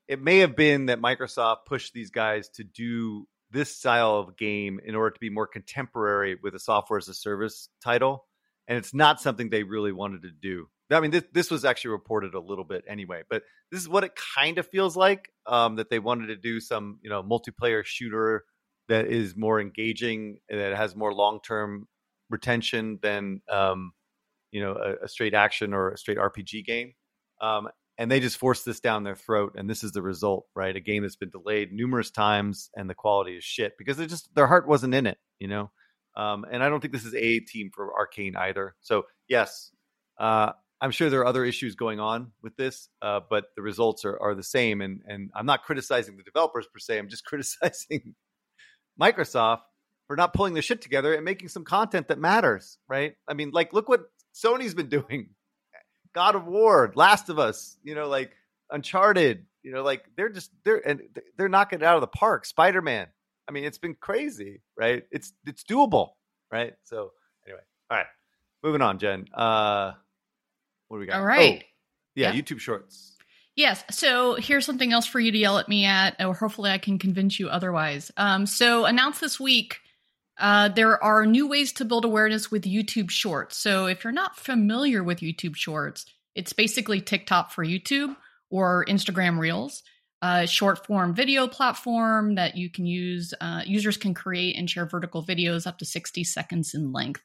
[0.07, 4.79] it may have been that Microsoft pushed these guys to do this style of game
[4.85, 8.25] in order to be more contemporary with a software as a service title,
[8.69, 10.69] and it's not something they really wanted to do.
[10.91, 14.05] I mean, this, this was actually reported a little bit anyway, but this is what
[14.05, 17.85] it kind of feels like um, that they wanted to do some, you know, multiplayer
[17.85, 18.45] shooter
[18.89, 21.89] that is more engaging and that has more long term
[22.31, 23.93] retention than, um,
[24.53, 26.93] you know, a, a straight action or a straight RPG game.
[27.41, 27.69] Um,
[27.99, 30.77] and they just forced this down their throat, and this is the result, right?
[30.77, 34.35] A game that's been delayed numerous times, and the quality is shit because they just
[34.35, 35.71] their heart wasn't in it, you know.
[36.15, 38.75] Um, and I don't think this is a team for Arkane either.
[38.81, 39.71] So yes,
[40.19, 44.05] uh, I'm sure there are other issues going on with this, uh, but the results
[44.05, 44.81] are, are the same.
[44.81, 46.99] And and I'm not criticizing the developers per se.
[46.99, 48.15] I'm just criticizing
[49.01, 49.61] Microsoft
[50.07, 53.15] for not pulling their shit together and making some content that matters, right?
[53.27, 54.05] I mean, like look what
[54.35, 55.31] Sony's been doing.
[56.15, 58.33] God of War, Last of Us, you know, like
[58.71, 61.03] Uncharted, you know, like they're just they're and
[61.37, 62.47] they're knocking it out of the park.
[62.47, 63.09] Spider Man.
[63.49, 65.05] I mean, it's been crazy, right?
[65.11, 66.11] It's it's doable,
[66.51, 66.75] right?
[66.85, 67.13] So
[67.47, 67.61] anyway,
[67.91, 68.07] all right,
[68.63, 69.27] moving on, Jen.
[69.33, 69.93] Uh,
[70.89, 71.17] what do we got?
[71.17, 71.63] All right.
[71.63, 71.67] Oh,
[72.15, 72.41] yeah, Yeah.
[72.41, 73.17] YouTube Shorts.
[73.57, 73.83] Yes.
[73.91, 76.99] So here's something else for you to yell at me at, or hopefully I can
[76.99, 78.13] convince you otherwise.
[78.17, 79.79] Um, so announced this week,
[80.39, 83.57] uh, there are new ways to build awareness with YouTube Shorts.
[83.57, 88.15] So if you're not familiar with YouTube Shorts, it's basically TikTok for YouTube
[88.51, 89.83] or Instagram Reels,
[90.21, 93.33] a short form video platform that you can use.
[93.41, 97.23] Uh, users can create and share vertical videos up to 60 seconds in length.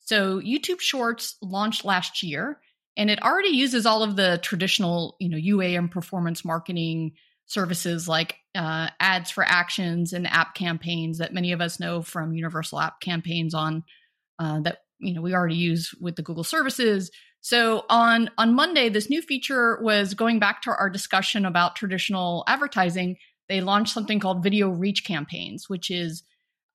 [0.00, 2.58] So YouTube Shorts launched last year
[2.96, 7.12] and it already uses all of the traditional you know ua and performance marketing
[7.46, 12.32] services like uh, ads for actions and app campaigns that many of us know from
[12.32, 13.84] universal app campaigns on
[14.38, 17.10] uh, that you know we already use with the google services.
[17.40, 22.44] So on on monday this new feature was going back to our discussion about traditional
[22.46, 23.16] advertising.
[23.48, 26.22] They launched something called video reach campaigns which is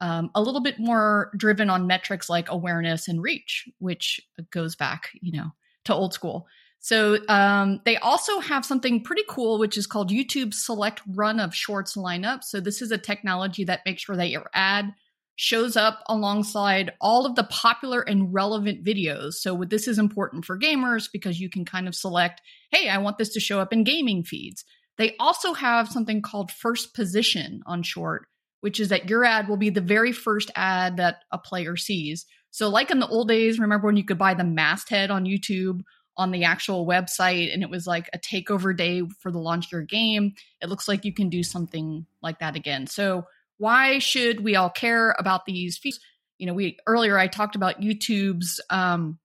[0.02, 5.10] um, a little bit more driven on metrics like awareness and reach which goes back
[5.20, 5.52] you know
[5.86, 6.48] to old school.
[6.80, 11.54] So um, they also have something pretty cool, which is called YouTube Select Run of
[11.54, 12.44] Shorts Lineup.
[12.44, 14.94] So this is a technology that makes sure that your ad
[15.36, 19.36] shows up alongside all of the popular and relevant videos.
[19.36, 23.18] So this is important for gamers because you can kind of select, hey, I want
[23.18, 24.66] this to show up in gaming feeds.
[24.98, 28.28] They also have something called first position on short,
[28.60, 32.26] which is that your ad will be the very first ad that a player sees.
[32.52, 35.82] So, like in the old days, remember when you could buy the masthead on YouTube
[36.18, 39.72] on the actual website and it was like a takeover day for the launch of
[39.72, 40.34] your game?
[40.62, 42.88] It looks like you can do something like that again.
[42.88, 43.26] So,
[43.58, 46.00] why should we all care about these fees?
[46.38, 49.20] You know, we earlier I talked about YouTube's um,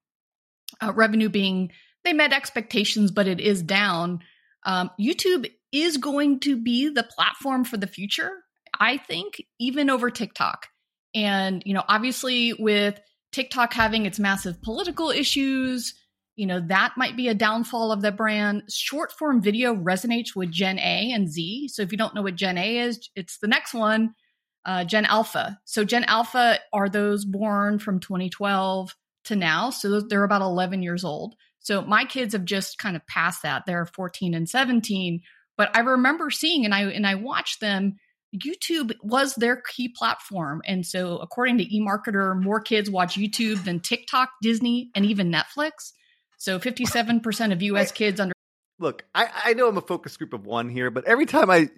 [0.82, 1.70] uh, revenue being
[2.04, 4.20] they met expectations, but it is down.
[4.64, 8.30] Um, YouTube is going to be the platform for the future,
[8.78, 10.68] I think, even over TikTok.
[11.14, 13.00] And, you know, obviously with
[13.34, 15.94] TikTok having its massive political issues,
[16.36, 18.62] you know, that might be a downfall of the brand.
[18.70, 21.68] Short form video resonates with Gen A and Z.
[21.68, 24.14] So if you don't know what Gen A is, it's the next one,
[24.64, 25.58] uh, Gen Alpha.
[25.64, 29.70] So Gen Alpha are those born from 2012 to now.
[29.70, 31.34] So they're about 11 years old.
[31.58, 33.64] So my kids have just kind of passed that.
[33.66, 35.22] They're 14 and 17.
[35.56, 37.96] But I remember seeing and I and I watched them
[38.34, 40.62] YouTube was their key platform.
[40.66, 45.92] And so, according to eMarketer, more kids watch YouTube than TikTok, Disney, and even Netflix.
[46.36, 48.34] So, 57% of US kids under.
[48.78, 51.70] Look, I, I know I'm a focus group of one here, but every time I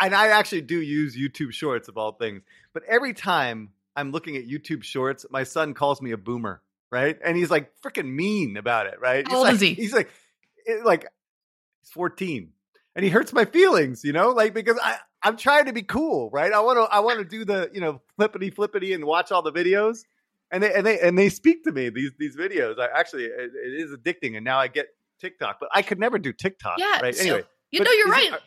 [0.00, 2.42] and I actually do use YouTube Shorts of all things.
[2.72, 7.18] But every time I'm looking at YouTube Shorts, my son calls me a boomer, right?
[7.24, 9.26] And he's like freaking mean about it, right?
[9.26, 9.74] How he's old like, is he?
[9.74, 10.10] He's like,
[10.66, 11.06] eh, like
[11.82, 12.50] he's 14,
[12.94, 16.30] and he hurts my feelings, you know, like because I I'm trying to be cool,
[16.30, 16.52] right?
[16.52, 19.42] I want to I want to do the you know flippity flippity and watch all
[19.42, 19.98] the videos.
[20.52, 22.78] And they and they and they speak to me these these videos.
[22.78, 24.86] I actually it, it is addicting, and now I get
[25.20, 26.78] TikTok, but I could never do TikTok.
[26.78, 27.00] Yeah.
[27.00, 27.14] Right.
[27.16, 28.32] so- Anyway, you know, you're right.
[28.34, 28.42] it-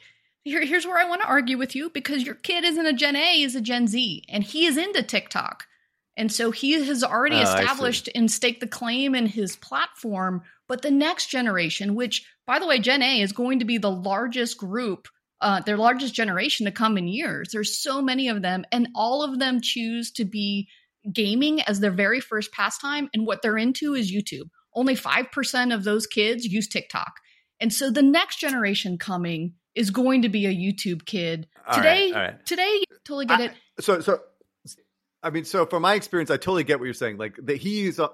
[0.45, 3.17] Here, here's where I want to argue with you because your kid isn't a Gen
[3.17, 5.67] A, is a Gen Z, and he is into TikTok.
[6.15, 10.43] And so he has already Oh, established and staked the claim in his platform.
[10.67, 13.91] But the next generation, which, by the way, Gen A is going to be the
[13.91, 15.07] largest group,
[15.41, 17.49] uh, their largest generation to come in years.
[17.51, 20.67] There's so many of them, and all of them choose to be
[21.11, 23.09] gaming as their very first pastime.
[23.13, 24.49] And what they're into is YouTube.
[24.73, 27.13] Only 5% of those kids use TikTok.
[27.59, 31.47] And so the next generation coming is going to be a YouTube kid.
[31.67, 32.45] All right, today, all right.
[32.45, 33.51] today, totally get I- it.
[33.79, 34.19] So, so,
[35.21, 37.17] I mean, so from my experience, I totally get what you're saying.
[37.17, 38.09] Like that, he's uh,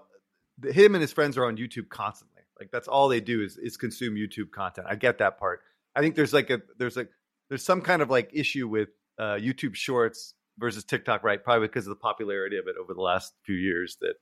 [0.59, 2.41] the, him and his friends are on YouTube constantly.
[2.59, 4.87] Like that's all they do is is consume YouTube content.
[4.89, 5.61] I get that part.
[5.95, 7.09] I think there's like a there's like
[7.49, 8.89] there's some kind of like issue with
[9.19, 11.43] uh, YouTube Shorts versus TikTok, right?
[11.43, 13.97] Probably because of the popularity of it over the last few years.
[14.01, 14.15] That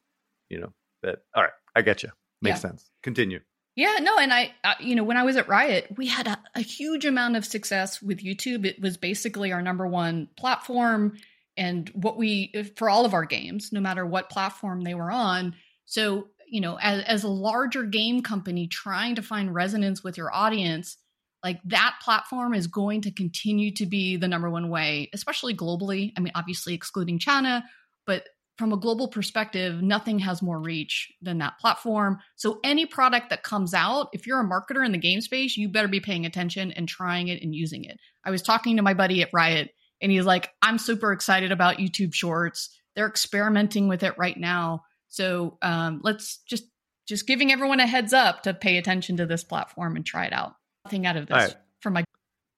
[0.49, 1.19] you know that.
[1.35, 2.09] All right, I get you.
[2.41, 2.69] Makes Yeah.
[2.69, 2.91] sense.
[3.01, 3.39] Continue.
[3.75, 6.37] Yeah, no, and I, uh, you know, when I was at Riot, we had a,
[6.53, 8.67] a huge amount of success with YouTube.
[8.67, 11.17] It was basically our number one platform,
[11.57, 15.55] and what we for all of our games, no matter what platform they were on.
[15.85, 20.31] So, you know, as as a larger game company trying to find resonance with your
[20.33, 20.97] audience,
[21.43, 26.13] like that platform is going to continue to be the number one way, especially globally.
[26.17, 27.63] I mean, obviously excluding China,
[28.05, 28.23] but
[28.57, 32.19] from a global perspective, nothing has more reach than that platform.
[32.35, 35.69] So any product that comes out, if you're a marketer in the game space, you
[35.69, 37.97] better be paying attention and trying it and using it.
[38.23, 39.71] I was talking to my buddy at Riot
[40.01, 42.69] and he's like, I'm super excited about YouTube Shorts.
[42.95, 44.83] They're experimenting with it right now.
[45.09, 46.65] So um, let's just
[47.05, 50.33] just giving everyone a heads up to pay attention to this platform and try it
[50.33, 50.53] out.
[50.85, 51.55] Nothing out of this right.
[51.79, 52.03] from my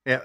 [0.05, 0.21] Yeah.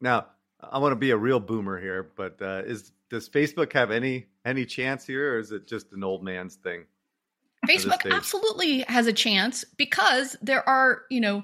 [0.00, 0.26] Now
[0.60, 4.26] I want to be a real boomer here, but uh, is does Facebook have any
[4.44, 6.84] any chance here, or is it just an old man's thing?
[7.66, 11.42] Facebook absolutely has a chance because there are, you know,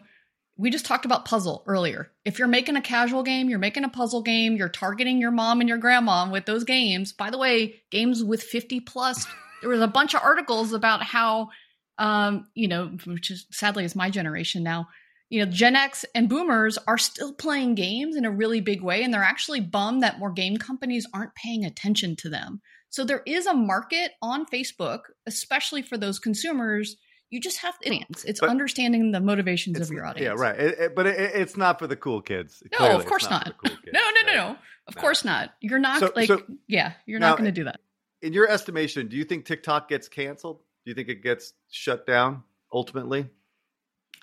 [0.57, 2.11] we just talked about puzzle earlier.
[2.25, 5.61] If you're making a casual game, you're making a puzzle game, you're targeting your mom
[5.61, 7.13] and your grandma with those games.
[7.13, 9.27] By the way, games with 50 plus,
[9.63, 11.49] there was a bunch of articles about how,
[11.97, 14.89] um, you know, which is sadly is my generation now.
[15.31, 19.03] You know, Gen X and boomers are still playing games in a really big way,
[19.05, 22.61] and they're actually bummed that more game companies aren't paying attention to them.
[22.91, 26.97] So there is a market on Facebook, especially for those consumers.
[27.31, 30.37] You just have to, it's But- understanding the motivations of your audience.
[30.37, 30.59] Yeah, right.
[30.59, 32.61] It- it- but it, it's not for the cool kids.
[32.73, 33.55] No, Clearly, of course for not.
[33.65, 34.57] cool kids, No, no, no, no.
[34.89, 35.01] Of No.
[35.01, 35.55] course not.
[35.61, 37.79] You're not So- like, so- yeah, you're Now, not going to do that.
[38.21, 40.59] In your estimation, do you think TikTok gets canceled?
[40.85, 43.29] Do you think it gets shut down ultimately?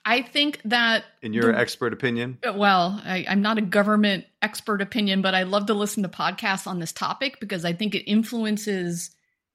[0.09, 4.81] I think that In your The- expert opinion, well, I, I'm not a government expert
[4.81, 8.09] opinion, but I love to listen to podcasts on this topic because I think it
[8.09, 9.11] influences,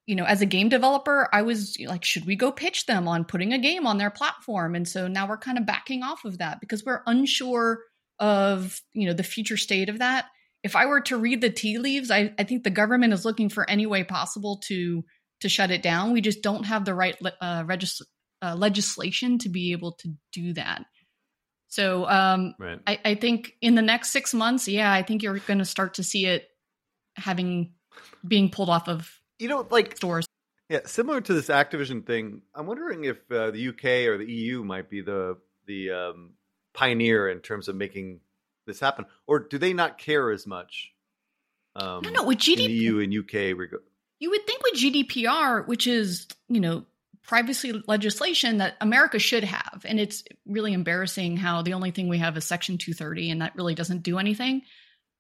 [0.07, 3.25] you know, as a game developer, I was like, should we go pitch them on
[3.25, 4.75] putting a game on their platform?
[4.75, 7.81] And so now we're kind of backing off of that because we're unsure
[8.19, 10.27] of, you know, the future state of that.
[10.63, 13.49] If I were to read the tea leaves, I, I think the government is looking
[13.49, 15.03] for any way possible to
[15.41, 16.13] to shut it down.
[16.13, 18.03] We just don't have the right uh, regis-
[18.43, 20.85] uh, legislation to be able to do that.
[21.69, 22.81] So um, right?
[22.87, 25.95] I, I think in the next six months, yeah, I think you're going to start
[25.95, 26.49] to see it
[27.17, 27.73] having
[28.27, 30.27] being pulled off of You know, like stores.
[30.69, 32.43] yeah, similar to this Activision thing.
[32.55, 36.31] I'm wondering if uh, the UK or the EU might be the the um,
[36.75, 38.21] pioneer in terms of making
[38.67, 40.93] this happen, or do they not care as much?
[41.75, 43.81] Um, No, no, with in GDP, the EU and UK, reg-
[44.21, 46.85] you would think with GDPR, which is you know
[47.23, 52.19] privacy legislation that America should have, and it's really embarrassing how the only thing we
[52.19, 54.63] have is Section 230, and that really doesn't do anything.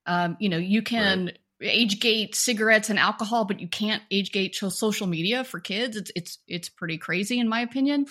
[0.06, 4.54] Um, you know, you can age gate cigarettes and alcohol, but you can't age gate
[4.54, 5.96] social media for kids.
[5.96, 8.06] It's it's it's pretty crazy in my opinion.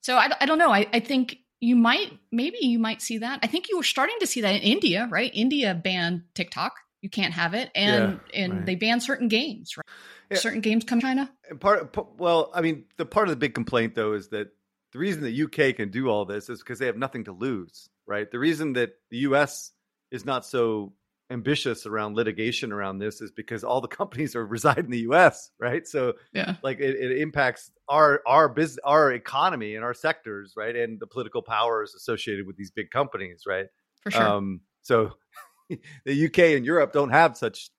[0.00, 0.72] So I, I don't know.
[0.72, 3.40] I, I think you might maybe you might see that.
[3.42, 5.30] I think you were starting to see that in India, right?
[5.34, 6.74] India banned TikTok.
[7.06, 8.66] You can't have it, and and right.
[8.66, 9.76] they ban certain games.
[9.76, 9.86] Right?
[10.28, 10.38] Yeah.
[10.38, 11.30] Certain games come China.
[11.48, 14.48] And part, well, I mean, the part of the big complaint though is that
[14.92, 17.88] the reason the UK can do all this is because they have nothing to lose,
[18.08, 18.28] right?
[18.28, 19.70] The reason that the US
[20.10, 20.94] is not so
[21.30, 25.52] ambitious around litigation around this is because all the companies are reside in the US,
[25.60, 25.86] right?
[25.86, 30.74] So Yeah, like it, it impacts our our business, our economy and our sectors, right?
[30.74, 33.66] And the political powers associated with these big companies, right?
[34.02, 34.28] for sure.
[34.28, 35.12] Um, so
[36.04, 37.70] the UK and Europe don't have such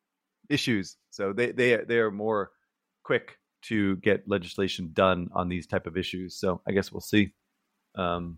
[0.49, 2.51] issues, so they they they are more
[3.03, 6.39] quick to get legislation done on these type of issues.
[6.39, 7.33] So I guess we'll see.
[7.95, 8.37] Um,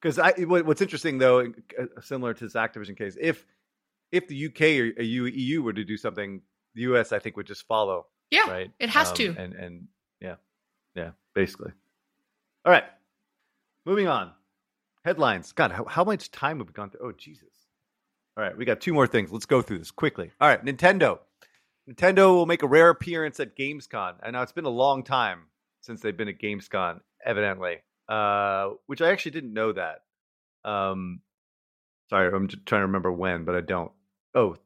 [0.00, 3.44] because I what's interesting though, uh, similar to this Activision case, if
[4.10, 4.60] if the UK
[4.98, 6.40] or EU were to do something,
[6.74, 8.06] the US I think would just follow.
[8.30, 8.70] Yeah, right.
[8.78, 9.34] It has um, to.
[9.36, 9.88] And and
[10.20, 10.36] yeah,
[10.94, 11.72] yeah, basically.
[12.64, 12.84] All right,
[13.84, 14.32] moving on.
[15.04, 15.52] Headlines.
[15.52, 17.08] God, how, how much time have we gone through?
[17.08, 17.48] Oh Jesus!
[18.40, 19.30] All right, we got two more things.
[19.30, 20.30] Let's go through this quickly.
[20.40, 21.18] All right, Nintendo.
[21.86, 24.14] Nintendo will make a rare appearance at Gamescom.
[24.22, 25.42] And now it's been a long time
[25.82, 27.82] since they've been at Gamescom, evidently.
[28.08, 30.04] Uh, which I actually didn't know that.
[30.64, 31.20] Um,
[32.08, 33.92] sorry, I'm trying to remember when, but I don't.
[34.34, 34.56] Oh,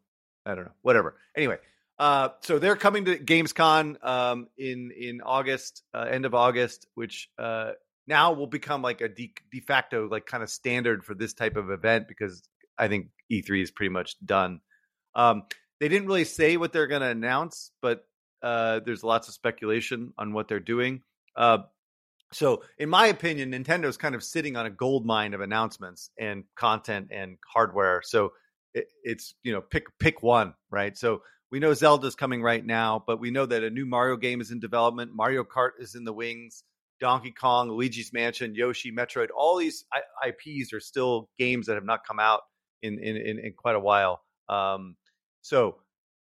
[0.47, 0.73] I don't know.
[0.83, 1.17] Whatever.
[1.37, 1.59] Anyway,
[1.99, 7.29] uh, so they're coming to Gamescom um, in in August, uh, end of August, which
[7.41, 7.73] uh,
[8.07, 11.57] now will become like a de, de facto like kind of standard for this type
[11.57, 12.49] of event because
[12.79, 14.61] I think E3 is pretty much done.
[15.15, 15.45] Um,
[15.81, 18.05] they didn't really say what they're going to announce, but
[18.43, 21.03] uh, there's lots of speculation on what they're doing.
[21.37, 21.59] Uh,
[22.33, 26.11] so, in my opinion, Nintendo is kind of sitting on a gold mine of announcements
[26.19, 28.03] and content and hardware.
[28.05, 28.33] So,
[28.75, 30.97] it, it's you know pick pick one, right?
[30.99, 34.41] So we know Zelda's coming right now, but we know that a new Mario game
[34.41, 35.13] is in development.
[35.15, 36.65] Mario Kart is in the wings.
[37.01, 39.85] Donkey Kong, Luigi's Mansion, Yoshi, Metroid, all these
[40.27, 42.43] IPs are still games that have not come out
[42.85, 44.23] in in, in, in quite a while.
[44.49, 44.97] Um,
[45.41, 45.77] so,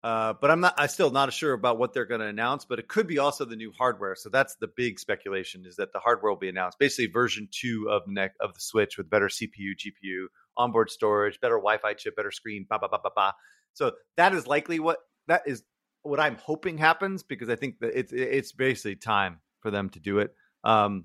[0.02, 0.74] uh, but I'm not.
[0.78, 2.64] I still not sure about what they're going to announce.
[2.64, 4.14] But it could be also the new hardware.
[4.14, 6.78] So that's the big speculation is that the hardware will be announced.
[6.78, 10.26] Basically, version two of neck of the Switch with better CPU, GPU,
[10.56, 12.66] onboard storage, better Wi-Fi chip, better screen.
[12.68, 13.34] Ba ba ba ba ba.
[13.74, 14.98] So that is likely what
[15.28, 15.62] that is
[16.02, 20.00] what I'm hoping happens because I think that it's it's basically time for them to
[20.00, 20.34] do it.
[20.64, 21.04] Um,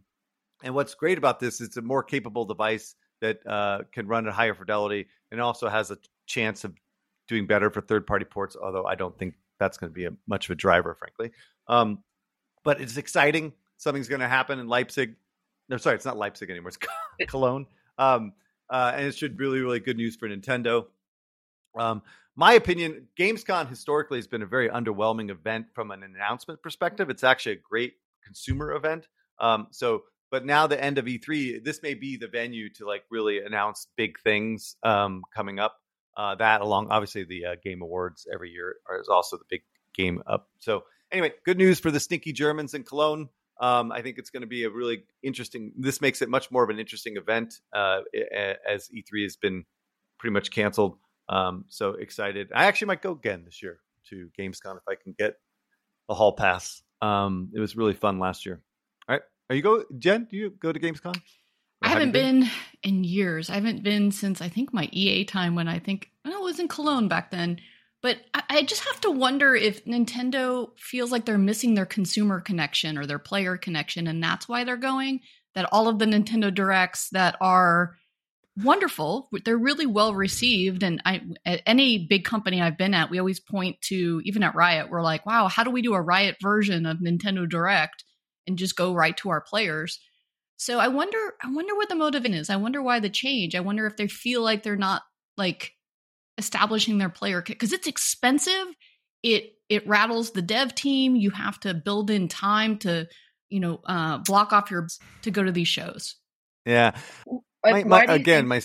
[0.63, 4.27] and what's great about this is it's a more capable device that uh, can run
[4.27, 6.73] at higher fidelity and also has a chance of
[7.27, 10.11] doing better for third party ports, although I don't think that's going to be a,
[10.27, 11.31] much of a driver, frankly.
[11.67, 12.03] Um,
[12.63, 13.53] but it's exciting.
[13.77, 15.15] Something's going to happen in Leipzig.
[15.69, 16.71] No, sorry, it's not Leipzig anymore.
[17.19, 17.65] It's Cologne.
[17.97, 18.33] Um,
[18.69, 20.87] uh, and it should really, really good news for Nintendo.
[21.77, 22.01] Um,
[22.35, 27.09] my opinion, Gamescom historically has been a very underwhelming event from an announcement perspective.
[27.09, 27.93] It's actually a great
[28.23, 29.07] consumer event.
[29.39, 33.03] Um, so, but now the end of E3, this may be the venue to like
[33.09, 35.75] really announce big things um, coming up.
[36.17, 39.61] Uh, that along obviously the uh, game awards every year is also the big
[39.93, 40.47] game up.
[40.59, 43.29] So anyway, good news for the stinky Germans in Cologne.
[43.59, 45.71] Um, I think it's going to be a really interesting.
[45.77, 48.01] This makes it much more of an interesting event uh,
[48.69, 49.65] as E3 has been
[50.19, 50.97] pretty much canceled.
[51.29, 52.49] Um, so excited!
[52.53, 55.35] I actually might go again this year to Gamescom if I can get
[56.09, 56.83] a hall pass.
[57.01, 58.61] Um, it was really fun last year.
[59.49, 60.27] Are you go Jen?
[60.29, 61.19] Do you go to Gamescom?
[61.81, 62.41] I haven't been?
[62.41, 62.49] been?
[62.83, 63.49] in years.
[63.49, 66.67] I haven't been since I think my EA time when I think it was in
[66.67, 67.59] Cologne back then.
[68.01, 72.39] But I, I just have to wonder if Nintendo feels like they're missing their consumer
[72.39, 75.21] connection or their player connection, and that's why they're going.
[75.55, 77.95] That all of the Nintendo Directs that are
[78.63, 80.83] wonderful, they're really well received.
[80.83, 84.55] And I, at any big company I've been at, we always point to, even at
[84.55, 88.03] Riot, we're like, wow, how do we do a Riot version of Nintendo Direct
[88.47, 89.99] and just go right to our players?
[90.57, 92.49] So I wonder I wonder what the motive is.
[92.49, 93.55] I wonder why the change.
[93.55, 95.03] I wonder if they feel like they're not
[95.37, 95.73] like
[96.37, 98.67] establishing their player because it's expensive.
[99.23, 101.15] It it rattles the dev team.
[101.15, 103.07] You have to build in time to,
[103.49, 104.87] you know, uh, block off your
[105.23, 106.15] to go to these shows.
[106.65, 106.95] Yeah.
[107.63, 108.61] My, my, again, think, my,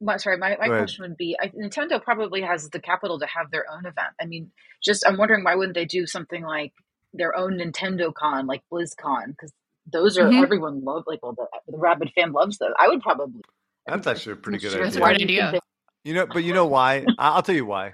[0.00, 3.50] my sorry, my, my question would be: I, Nintendo probably has the capital to have
[3.50, 4.14] their own event.
[4.20, 4.50] I mean,
[4.82, 6.72] just I'm wondering why wouldn't they do something like
[7.12, 9.52] their own Nintendo Con, like BlizzCon, because
[9.90, 10.42] those are mm-hmm.
[10.42, 12.72] everyone love like well the, the rabid fan loves those.
[12.78, 13.42] I would probably.
[13.86, 14.84] That's actually a pretty good idea.
[14.84, 15.60] That's a great idea.
[16.04, 17.04] You know, but you know why?
[17.18, 17.92] I'll tell you why.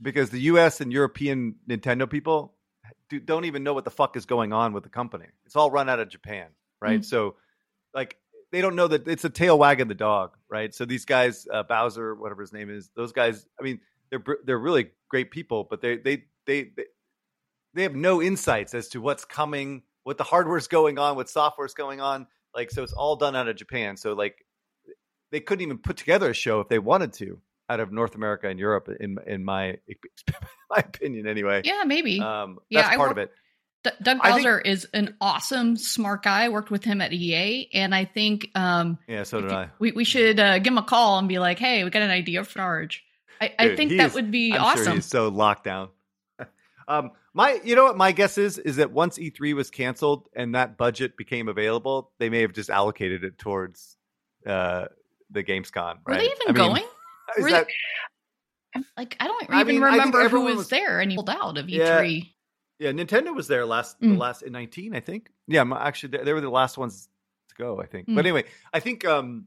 [0.00, 0.80] Because the U.S.
[0.80, 2.54] and European Nintendo people
[3.10, 5.26] do, not even know what the fuck is going on with the company.
[5.44, 6.48] It's all run out of Japan,
[6.80, 7.00] right?
[7.00, 7.02] Mm-hmm.
[7.02, 7.36] So,
[7.94, 8.16] like,
[8.50, 10.74] they don't know that it's a tail wagging the dog, right?
[10.74, 13.46] So these guys, uh, Bowser, whatever his name is, those guys.
[13.58, 13.80] I mean,
[14.10, 16.84] they're they're really great people, but they they they they,
[17.74, 21.74] they have no insights as to what's coming what the hardware's going on, what software's
[21.74, 22.26] going on.
[22.54, 23.96] Like, so it's all done out of Japan.
[23.96, 24.44] So like,
[25.30, 28.48] they couldn't even put together a show if they wanted to out of North America
[28.48, 28.88] and Europe.
[28.98, 29.78] In in my
[30.70, 31.62] my opinion, anyway.
[31.64, 32.20] Yeah, maybe.
[32.20, 33.30] Um, that's yeah, part of it.
[33.84, 36.44] D- Doug Bowser think, is an awesome, smart guy.
[36.44, 39.68] I worked with him at EA, and I think um, yeah, so did I.
[39.78, 42.10] We we should uh, give him a call and be like, "Hey, we got an
[42.10, 43.04] idea for Charge."
[43.40, 44.84] I, Dude, I think that would be I'm awesome.
[44.84, 45.90] Sure he's so locked down.
[46.88, 50.54] um, my, you know what my guess is is that once E3 was canceled and
[50.54, 53.96] that budget became available, they may have just allocated it towards
[54.46, 54.86] uh,
[55.30, 55.98] the Gamescom.
[56.06, 56.06] Right?
[56.06, 56.74] Were they even I going?
[56.74, 56.84] Mean,
[57.38, 57.66] is that,
[58.96, 61.56] like I don't I even mean, remember who was, was, there and he pulled out
[61.56, 61.70] of E3.
[62.78, 64.12] Yeah, yeah Nintendo was there last mm.
[64.12, 65.30] the last in 19, I think.
[65.46, 67.08] Yeah, actually they, they were the last ones
[67.50, 68.08] to go, I think.
[68.08, 68.16] Mm.
[68.16, 69.46] But anyway, I think um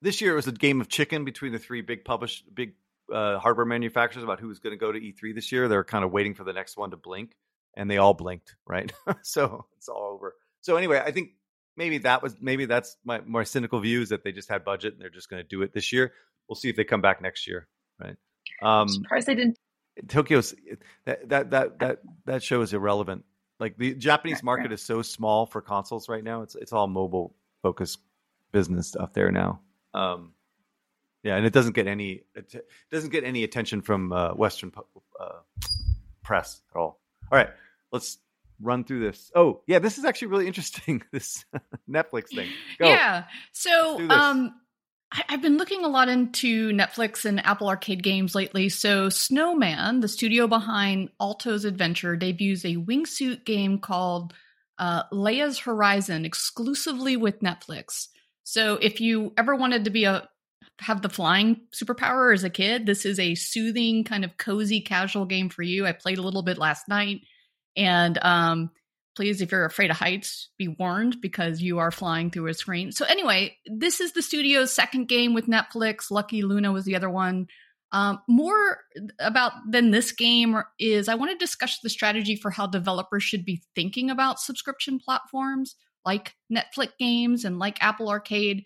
[0.00, 2.74] this year it was a game of chicken between the three big publish big
[3.12, 5.68] uh, hardware manufacturers about who was going to go to E3 this year.
[5.68, 7.34] They're kind of waiting for the next one to blink,
[7.76, 8.92] and they all blinked, right?
[9.22, 10.34] so it's all over.
[10.60, 11.30] So anyway, I think
[11.76, 14.92] maybe that was maybe that's my more cynical view is that they just had budget
[14.92, 16.12] and they're just going to do it this year.
[16.48, 17.68] We'll see if they come back next year,
[18.00, 18.16] right?
[18.60, 19.58] Um, I'm surprised they didn't.
[20.08, 20.54] Tokyo's
[21.04, 23.24] that that that that that show is irrelevant.
[23.60, 26.42] Like the Japanese market is so small for consoles right now.
[26.42, 28.00] It's it's all mobile focused
[28.52, 29.60] business stuff there now.
[29.94, 30.32] Um,
[31.22, 32.54] yeah, and it doesn't get any it
[32.90, 34.72] doesn't get any attention from uh, Western
[35.20, 35.26] uh,
[36.22, 37.00] press at all.
[37.30, 37.50] All right,
[37.92, 38.18] let's
[38.62, 39.30] run through this.
[39.34, 41.02] Oh, yeah, this is actually really interesting.
[41.12, 41.44] This
[41.90, 42.48] Netflix thing.
[42.78, 42.88] Go.
[42.88, 43.24] Yeah.
[43.52, 44.54] So, um,
[45.12, 48.70] I, have been looking a lot into Netflix and Apple Arcade games lately.
[48.70, 54.32] So, Snowman, the studio behind Alto's Adventure, debuts a wingsuit game called
[54.78, 58.08] uh, Laya's Horizon exclusively with Netflix.
[58.44, 60.28] So, if you ever wanted to be a
[60.80, 65.26] have the flying superpower as a kid, this is a soothing, kind of cozy, casual
[65.26, 65.86] game for you.
[65.86, 67.20] I played a little bit last night.
[67.76, 68.70] And um,
[69.16, 72.92] please, if you're afraid of heights, be warned because you are flying through a screen.
[72.92, 76.10] So, anyway, this is the studio's second game with Netflix.
[76.10, 77.46] Lucky Luna was the other one.
[77.92, 78.78] Um, more
[79.18, 83.44] about than this game is I want to discuss the strategy for how developers should
[83.44, 88.64] be thinking about subscription platforms like Netflix games and like Apple Arcade.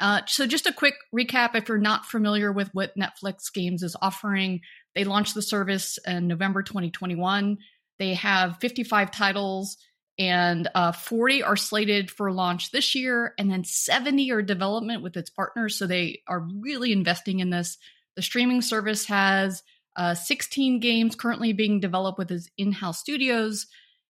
[0.00, 3.96] Uh, so, just a quick recap if you're not familiar with what Netflix Games is
[4.00, 4.60] offering,
[4.94, 7.58] they launched the service in November 2021.
[7.98, 9.76] They have 55 titles,
[10.18, 15.16] and uh, 40 are slated for launch this year, and then 70 are development with
[15.16, 15.76] its partners.
[15.76, 17.76] So they are really investing in this.
[18.16, 19.62] The streaming service has
[19.96, 23.66] uh, 16 games currently being developed with its in house studios.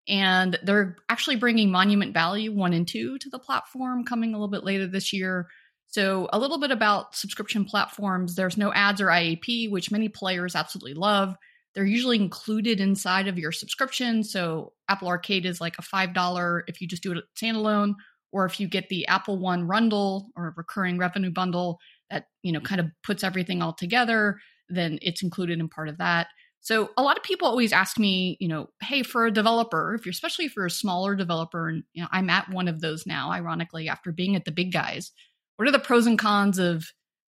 [0.08, 4.48] And they're actually bringing Monument Valley 1 and 2 to the platform coming a little
[4.48, 5.48] bit later this year.
[5.88, 8.36] So, a little bit about subscription platforms.
[8.36, 11.36] There's no ads or IAP, which many players absolutely love.
[11.76, 14.24] They're usually included inside of your subscription.
[14.24, 17.96] So Apple Arcade is like a $5 if you just do it standalone,
[18.32, 21.80] or if you get the Apple One bundle or recurring revenue bundle
[22.10, 25.98] that, you know, kind of puts everything all together, then it's included in part of
[25.98, 26.28] that.
[26.62, 30.06] So a lot of people always ask me, you know, hey, for a developer, if
[30.06, 33.32] you're especially for a smaller developer, and you know, I'm at one of those now,
[33.32, 35.12] ironically, after being at the big guys,
[35.58, 36.86] what are the pros and cons of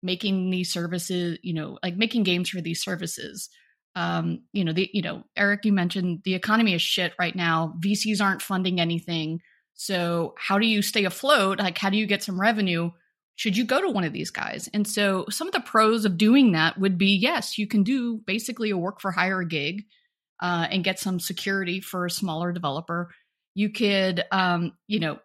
[0.01, 3.49] making these services, you know, like making games for these services?
[3.95, 7.73] um, you know, the you know, Eric, you mentioned the economy is shit right now.
[7.83, 9.41] VCs aren't funding anything.
[9.73, 11.59] So how do you stay afloat?
[11.59, 12.91] Like, how do you get some revenue?
[13.35, 14.69] Should you go to one of these guys?
[14.73, 18.17] And so some of the pros of doing that would be yes, you can do
[18.17, 19.83] basically a work for hire gig
[20.41, 23.09] uh, and get some security for a smaller developer.
[23.55, 25.19] You could, um, you know,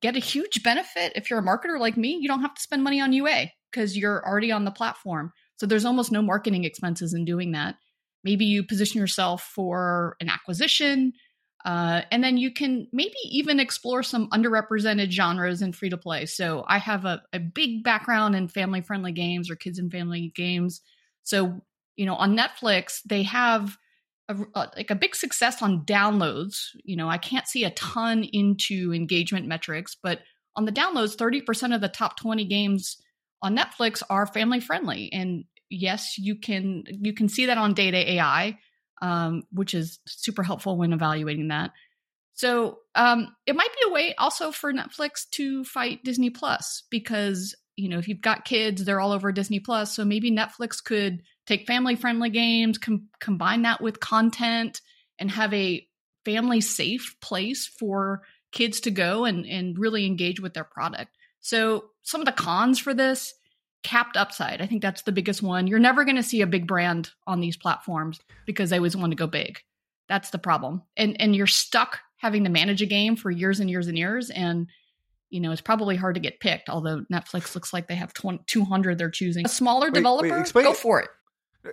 [0.00, 2.18] get a huge benefit if you're a marketer like me.
[2.20, 5.32] You don't have to spend money on UA because you're already on the platform.
[5.56, 7.76] So there's almost no marketing expenses in doing that.
[8.24, 11.12] Maybe you position yourself for an acquisition,
[11.64, 16.26] uh, and then you can maybe even explore some underrepresented genres in free to play.
[16.26, 20.32] So I have a, a big background in family friendly games or kids and family
[20.34, 20.80] games.
[21.24, 21.60] So,
[21.96, 23.76] you know, on Netflix, they have
[24.28, 24.36] a,
[24.76, 26.68] like a big success on downloads.
[26.84, 30.20] You know, I can't see a ton into engagement metrics, but
[30.56, 32.98] on the downloads, 30% of the top 20 games
[33.42, 35.10] on Netflix are family friendly.
[35.12, 38.58] And yes, you can you can see that on data.ai,
[39.00, 41.70] um, which is super helpful when evaluating that.
[42.34, 47.54] So um, it might be a way also for Netflix to fight Disney Plus because
[47.76, 49.94] you know if you've got kids, they're all over Disney Plus.
[49.94, 54.82] So maybe Netflix could take family friendly games, com- combine that with content,
[55.18, 55.86] and have a
[56.24, 58.22] family safe place for
[58.52, 61.16] kids to go and and really engage with their product.
[61.40, 63.34] So some of the cons for this
[63.82, 64.60] capped upside.
[64.60, 65.66] I think that's the biggest one.
[65.66, 69.12] You're never going to see a big brand on these platforms because they always want
[69.12, 69.60] to go big.
[70.08, 70.82] That's the problem.
[70.96, 74.30] And and you're stuck having to manage a game for years and years and years
[74.30, 74.68] and
[75.30, 78.40] you know, it's probably hard to get picked, although Netflix looks like they have 20,
[78.46, 79.44] 200 they're choosing.
[79.44, 81.10] A smaller wait, developer, wait, explain, go for it.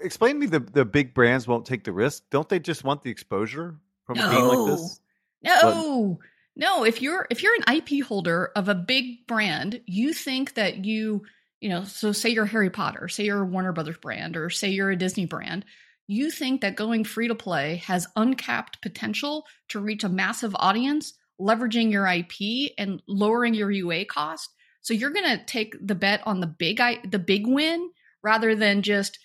[0.02, 2.24] Explain to me the, the big brands won't take the risk.
[2.32, 4.30] Don't they just want the exposure from no.
[4.30, 5.00] a game like this?
[5.44, 6.18] No.
[6.20, 6.28] But,
[6.58, 10.86] no, if you're if you're an IP holder of a big brand, you think that
[10.86, 11.24] you
[11.60, 14.70] you know, so say you're Harry Potter, say you're a Warner Brothers brand, or say
[14.70, 15.66] you're a Disney brand,
[16.08, 21.14] you think that going free to play has uncapped potential to reach a massive audience,
[21.40, 24.52] leveraging your IP and lowering your UA cost.
[24.82, 27.90] So you're going to take the bet on the big I the big win
[28.22, 29.20] rather than just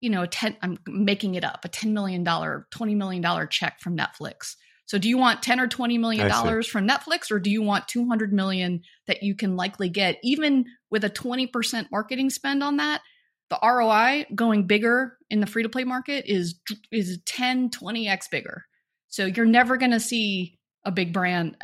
[0.00, 3.96] you know, a 10, I'm making it up, a $10 million, $20 million check from
[3.96, 4.56] Netflix.
[4.86, 7.88] So do you want 10 or 20 million dollars from Netflix or do you want
[7.88, 13.02] 200 million that you can likely get even with a 20% marketing spend on that?
[13.50, 18.64] The ROI going bigger in the free to play market is is 10 20x bigger.
[19.08, 21.56] So you're never going to see a big brand.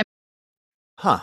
[0.99, 1.21] Huh.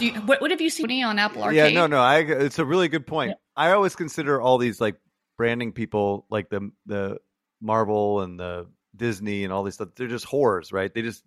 [0.00, 1.74] You, what, what, have you seen on Apple Arcade?
[1.74, 1.98] Yeah, no, no.
[1.98, 3.30] I, it's a really good point.
[3.30, 3.34] Yeah.
[3.54, 4.96] I always consider all these like
[5.36, 7.18] branding people, like the the
[7.60, 9.88] Marvel and the Disney and all these stuff.
[9.96, 10.92] They're just whores, right?
[10.92, 11.24] They just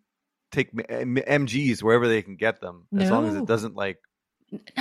[0.51, 3.03] take MGs wherever they can get them, no.
[3.03, 3.97] as long as it doesn't like.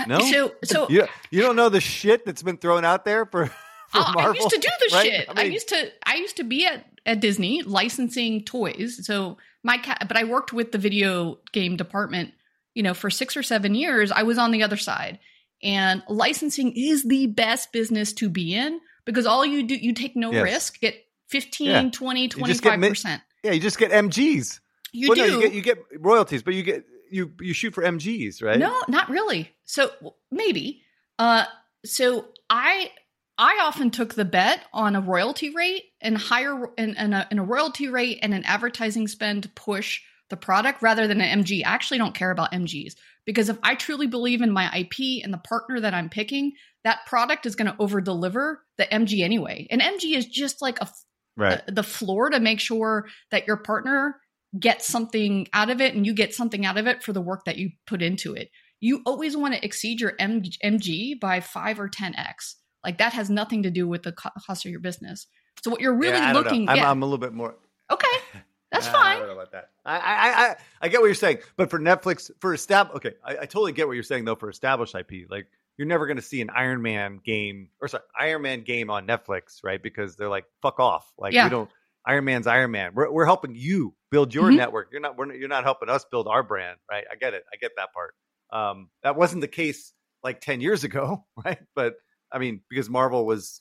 [0.06, 3.46] No, so so you, you don't know the shit that's been thrown out there for.
[3.88, 5.04] for oh, Marvel, I used to do the right?
[5.04, 5.28] shit.
[5.28, 9.04] I, mean, I, used to I used to be at at Disney licensing toys.
[9.04, 12.32] So my cat, but I worked with the video game department.
[12.74, 15.18] You know, for six or seven years, I was on the other side,
[15.62, 20.14] and licensing is the best business to be in because all you do you take
[20.14, 20.42] no yes.
[20.42, 20.96] risk, get
[21.28, 21.90] 15, yeah.
[21.90, 23.22] 20, 25%.
[23.42, 24.60] Yeah, you just get MGs.
[24.92, 25.26] You well, do.
[25.26, 28.58] No, you get you get royalties, but you get you you shoot for MGs, right?
[28.58, 29.50] No, not really.
[29.64, 29.90] So
[30.30, 30.82] maybe.
[31.18, 31.44] Uh,
[31.84, 32.90] so I
[33.38, 37.38] I often took the bet on a royalty rate and higher and, and, a, and
[37.38, 40.00] a royalty rate and an advertising spend to push
[40.30, 41.62] the product rather than an MG.
[41.64, 42.94] I actually don't care about MGs
[43.26, 46.52] because if I truly believe in my IP and the partner that I'm picking,
[46.86, 49.66] that product is going to over deliver the MG anyway.
[49.72, 50.88] And MG is just like a,
[51.36, 51.60] right.
[51.66, 54.20] a, the floor to make sure that your partner
[54.56, 57.44] gets something out of it and you get something out of it for the work
[57.44, 58.50] that you put into it.
[58.78, 62.54] You always want to exceed your MG by 5 or 10x.
[62.84, 65.26] Like that has nothing to do with the cost of your business.
[65.64, 67.56] So what you're really yeah, looking I'm, I'm, a little bit more
[67.90, 68.06] Okay.
[68.70, 69.16] That's fine.
[69.16, 69.70] I don't know about that.
[69.84, 73.32] I, I, I, I get what you're saying, but for Netflix, for estab, okay, I,
[73.32, 74.34] I totally get what you're saying though.
[74.36, 75.46] For established IP, like
[75.76, 79.06] you're never going to see an Iron Man game or sorry, Iron Man game on
[79.06, 79.82] Netflix, right?
[79.82, 81.10] Because they're like, fuck off.
[81.18, 81.44] Like yeah.
[81.44, 81.70] we don't.
[82.06, 82.92] Iron Man's Iron Man.
[82.94, 84.56] We're we're helping you build your mm-hmm.
[84.56, 84.88] network.
[84.92, 87.04] You're not we're, you're not helping us build our brand, right?
[87.10, 87.42] I get it.
[87.52, 88.14] I get that part.
[88.52, 91.58] Um, that wasn't the case like ten years ago, right?
[91.74, 91.94] But
[92.32, 93.60] I mean, because Marvel was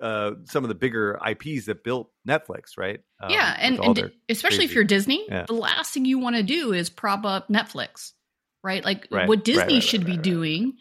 [0.00, 3.00] uh, some of the bigger IPs that built Netflix, right?
[3.22, 4.64] Um, yeah, and, and especially crazy.
[4.64, 5.44] if you're Disney, yeah.
[5.46, 8.10] the last thing you want to do is prop up Netflix,
[8.64, 8.84] right?
[8.84, 9.28] Like right.
[9.28, 10.74] what Disney right, right, should be doing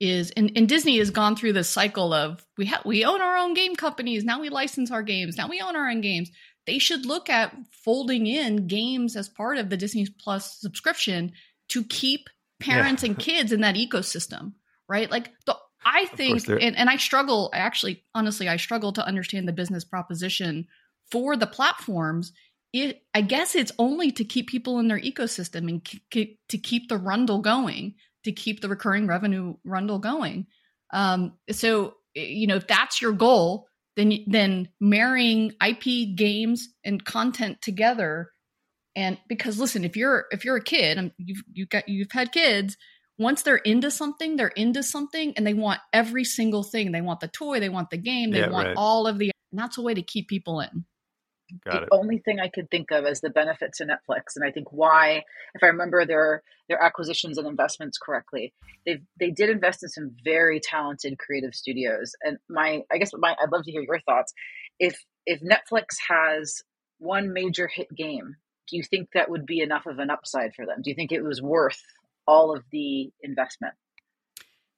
[0.00, 3.36] is and, and Disney has gone through this cycle of we have we own our
[3.36, 4.24] own game companies.
[4.24, 5.36] Now we license our games.
[5.36, 6.30] Now we own our own games.
[6.66, 11.32] They should look at folding in games as part of the Disney Plus subscription
[11.68, 12.28] to keep
[12.60, 13.10] parents yeah.
[13.10, 14.52] and kids in that ecosystem
[14.88, 15.10] right?
[15.10, 19.52] Like the I think and, and I struggle actually honestly I struggle to understand the
[19.52, 20.66] business proposition
[21.10, 22.32] for the platforms.
[22.72, 26.88] It I guess it's only to keep people in their ecosystem and k- to keep
[26.88, 27.94] the rundle going
[28.26, 30.46] to keep the recurring revenue rundle going.
[30.92, 37.62] Um, so you know if that's your goal, then then marrying IP games and content
[37.62, 38.30] together,
[38.94, 42.32] and because listen, if you're if you're a kid and you've you got you've had
[42.32, 42.76] kids,
[43.18, 46.92] once they're into something, they're into something, and they want every single thing.
[46.92, 48.76] They want the toy, they want the game, they yeah, want right.
[48.76, 50.84] all of the, and that's a way to keep people in.
[51.64, 51.88] Got the it.
[51.92, 55.22] only thing I could think of as the benefit to Netflix, and I think why,
[55.54, 58.52] if I remember their their acquisitions and investments correctly,
[58.84, 62.14] they they did invest in some very talented creative studios.
[62.22, 64.32] And my, I guess my, I'd love to hear your thoughts.
[64.80, 66.62] If if Netflix has
[66.98, 68.36] one major hit game,
[68.68, 70.82] do you think that would be enough of an upside for them?
[70.82, 71.80] Do you think it was worth
[72.26, 73.74] all of the investment?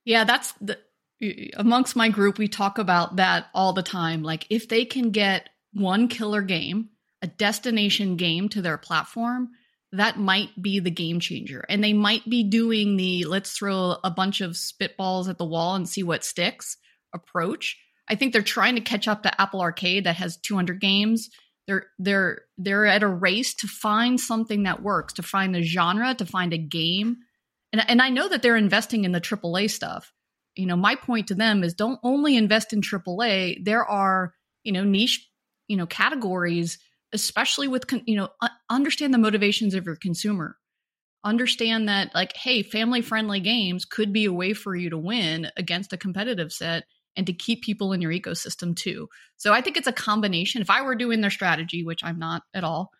[0.04, 0.78] Yeah, that's the
[1.56, 2.38] amongst my group.
[2.38, 4.22] We talk about that all the time.
[4.22, 6.90] Like if they can get one killer game,
[7.22, 9.50] a destination game to their platform,
[9.92, 11.64] that might be the game changer.
[11.68, 15.74] And they might be doing the let's throw a bunch of spitballs at the wall
[15.74, 16.76] and see what sticks
[17.14, 17.76] approach.
[18.08, 21.30] I think they're trying to catch up to Apple Arcade that has 200 games.
[21.66, 26.14] They're they're they're at a race to find something that works, to find a genre,
[26.14, 27.18] to find a game.
[27.72, 30.12] And and I know that they're investing in the AAA stuff.
[30.54, 33.64] You know, my point to them is don't only invest in AAA.
[33.64, 34.32] There are,
[34.64, 35.27] you know, niche
[35.68, 36.78] you know categories
[37.12, 38.28] especially with you know
[38.68, 40.56] understand the motivations of your consumer.
[41.24, 45.50] Understand that like hey family friendly games could be a way for you to win
[45.56, 46.84] against a competitive set
[47.16, 49.08] and to keep people in your ecosystem too.
[49.36, 50.62] So i think it's a combination.
[50.62, 52.90] If i were doing their strategy which i'm not at all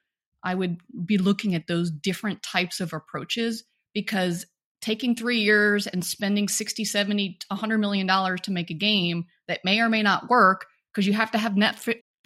[0.42, 3.64] i would be looking at those different types of approaches
[3.94, 4.46] because
[4.80, 9.64] taking three years and spending 60 70 100 million dollars to make a game that
[9.64, 11.78] may or may not work because you have to have net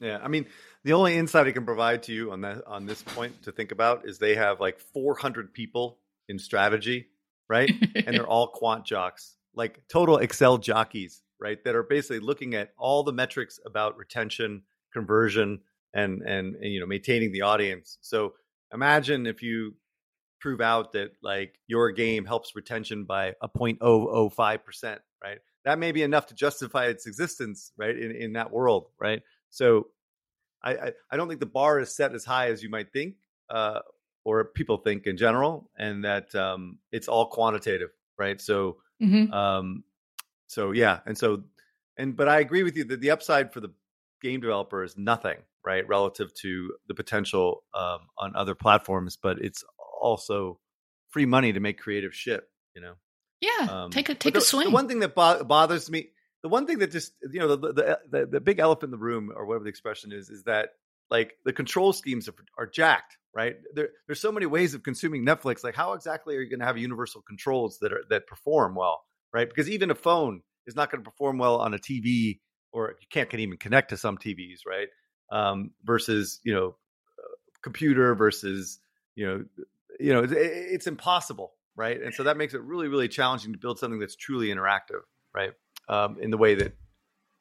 [0.03, 0.47] yeah, I mean,
[0.83, 3.71] the only insight I can provide to you on that on this point to think
[3.71, 5.99] about is they have like 400 people
[6.29, 7.07] in strategy,
[7.49, 7.71] right?
[7.95, 11.63] and they're all quant jocks, like total Excel jockeys, right?
[11.65, 14.63] That are basically looking at all the metrics about retention,
[14.93, 15.61] conversion,
[15.95, 17.99] and and, and you know maintaining the audience.
[18.01, 18.35] So
[18.75, 19.77] imagine if you
[20.41, 25.39] prove out that like your game helps retention by a 0.005%, right?
[25.65, 27.97] That may be enough to justify its existence, right?
[27.97, 29.23] In in that world, right?
[29.53, 29.87] So
[30.65, 33.15] I I, I don't think the bar is set as high as you might think.
[33.49, 33.81] Uh,
[34.25, 38.41] or people think in general, and that um, it's all quantitative, right?
[38.41, 39.33] So, mm-hmm.
[39.33, 39.85] um,
[40.47, 41.43] so yeah, and so,
[41.97, 43.71] and but I agree with you that the upside for the
[44.21, 49.19] game developer is nothing, right, relative to the potential um, on other platforms.
[49.21, 49.65] But it's
[50.01, 50.61] also
[51.11, 52.95] free money to make creative shit, you know.
[53.41, 54.69] Yeah, um, take a take the, a swing.
[54.69, 56.11] The one thing that bo- bothers me,
[56.43, 59.05] the one thing that just you know the, the the the big elephant in the
[59.05, 60.71] room or whatever the expression is, is that
[61.11, 63.57] like the control schemes are, are jacked right?
[63.75, 65.65] There, there's so many ways of consuming netflix.
[65.65, 69.05] Like how exactly are you going to have universal controls that are that perform well
[69.33, 69.49] right?
[69.49, 72.41] Because even a phone is not going to perform well on a tv
[72.73, 74.89] or you can't can even connect to some tvs right?
[75.31, 76.77] Um, versus you know
[77.63, 78.81] computer versus
[79.15, 79.45] you know
[80.01, 82.03] you know it's, it's impossible right?
[82.03, 85.01] And so that makes it really really challenging to build something that's truly interactive
[85.35, 85.53] right
[85.89, 86.77] um, in the way that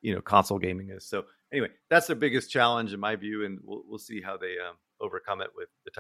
[0.02, 1.08] you know console gaming is.
[1.08, 4.56] So anyway, that's their biggest challenge in my view, and we'll we'll see how they
[4.58, 6.00] um, overcome it with the type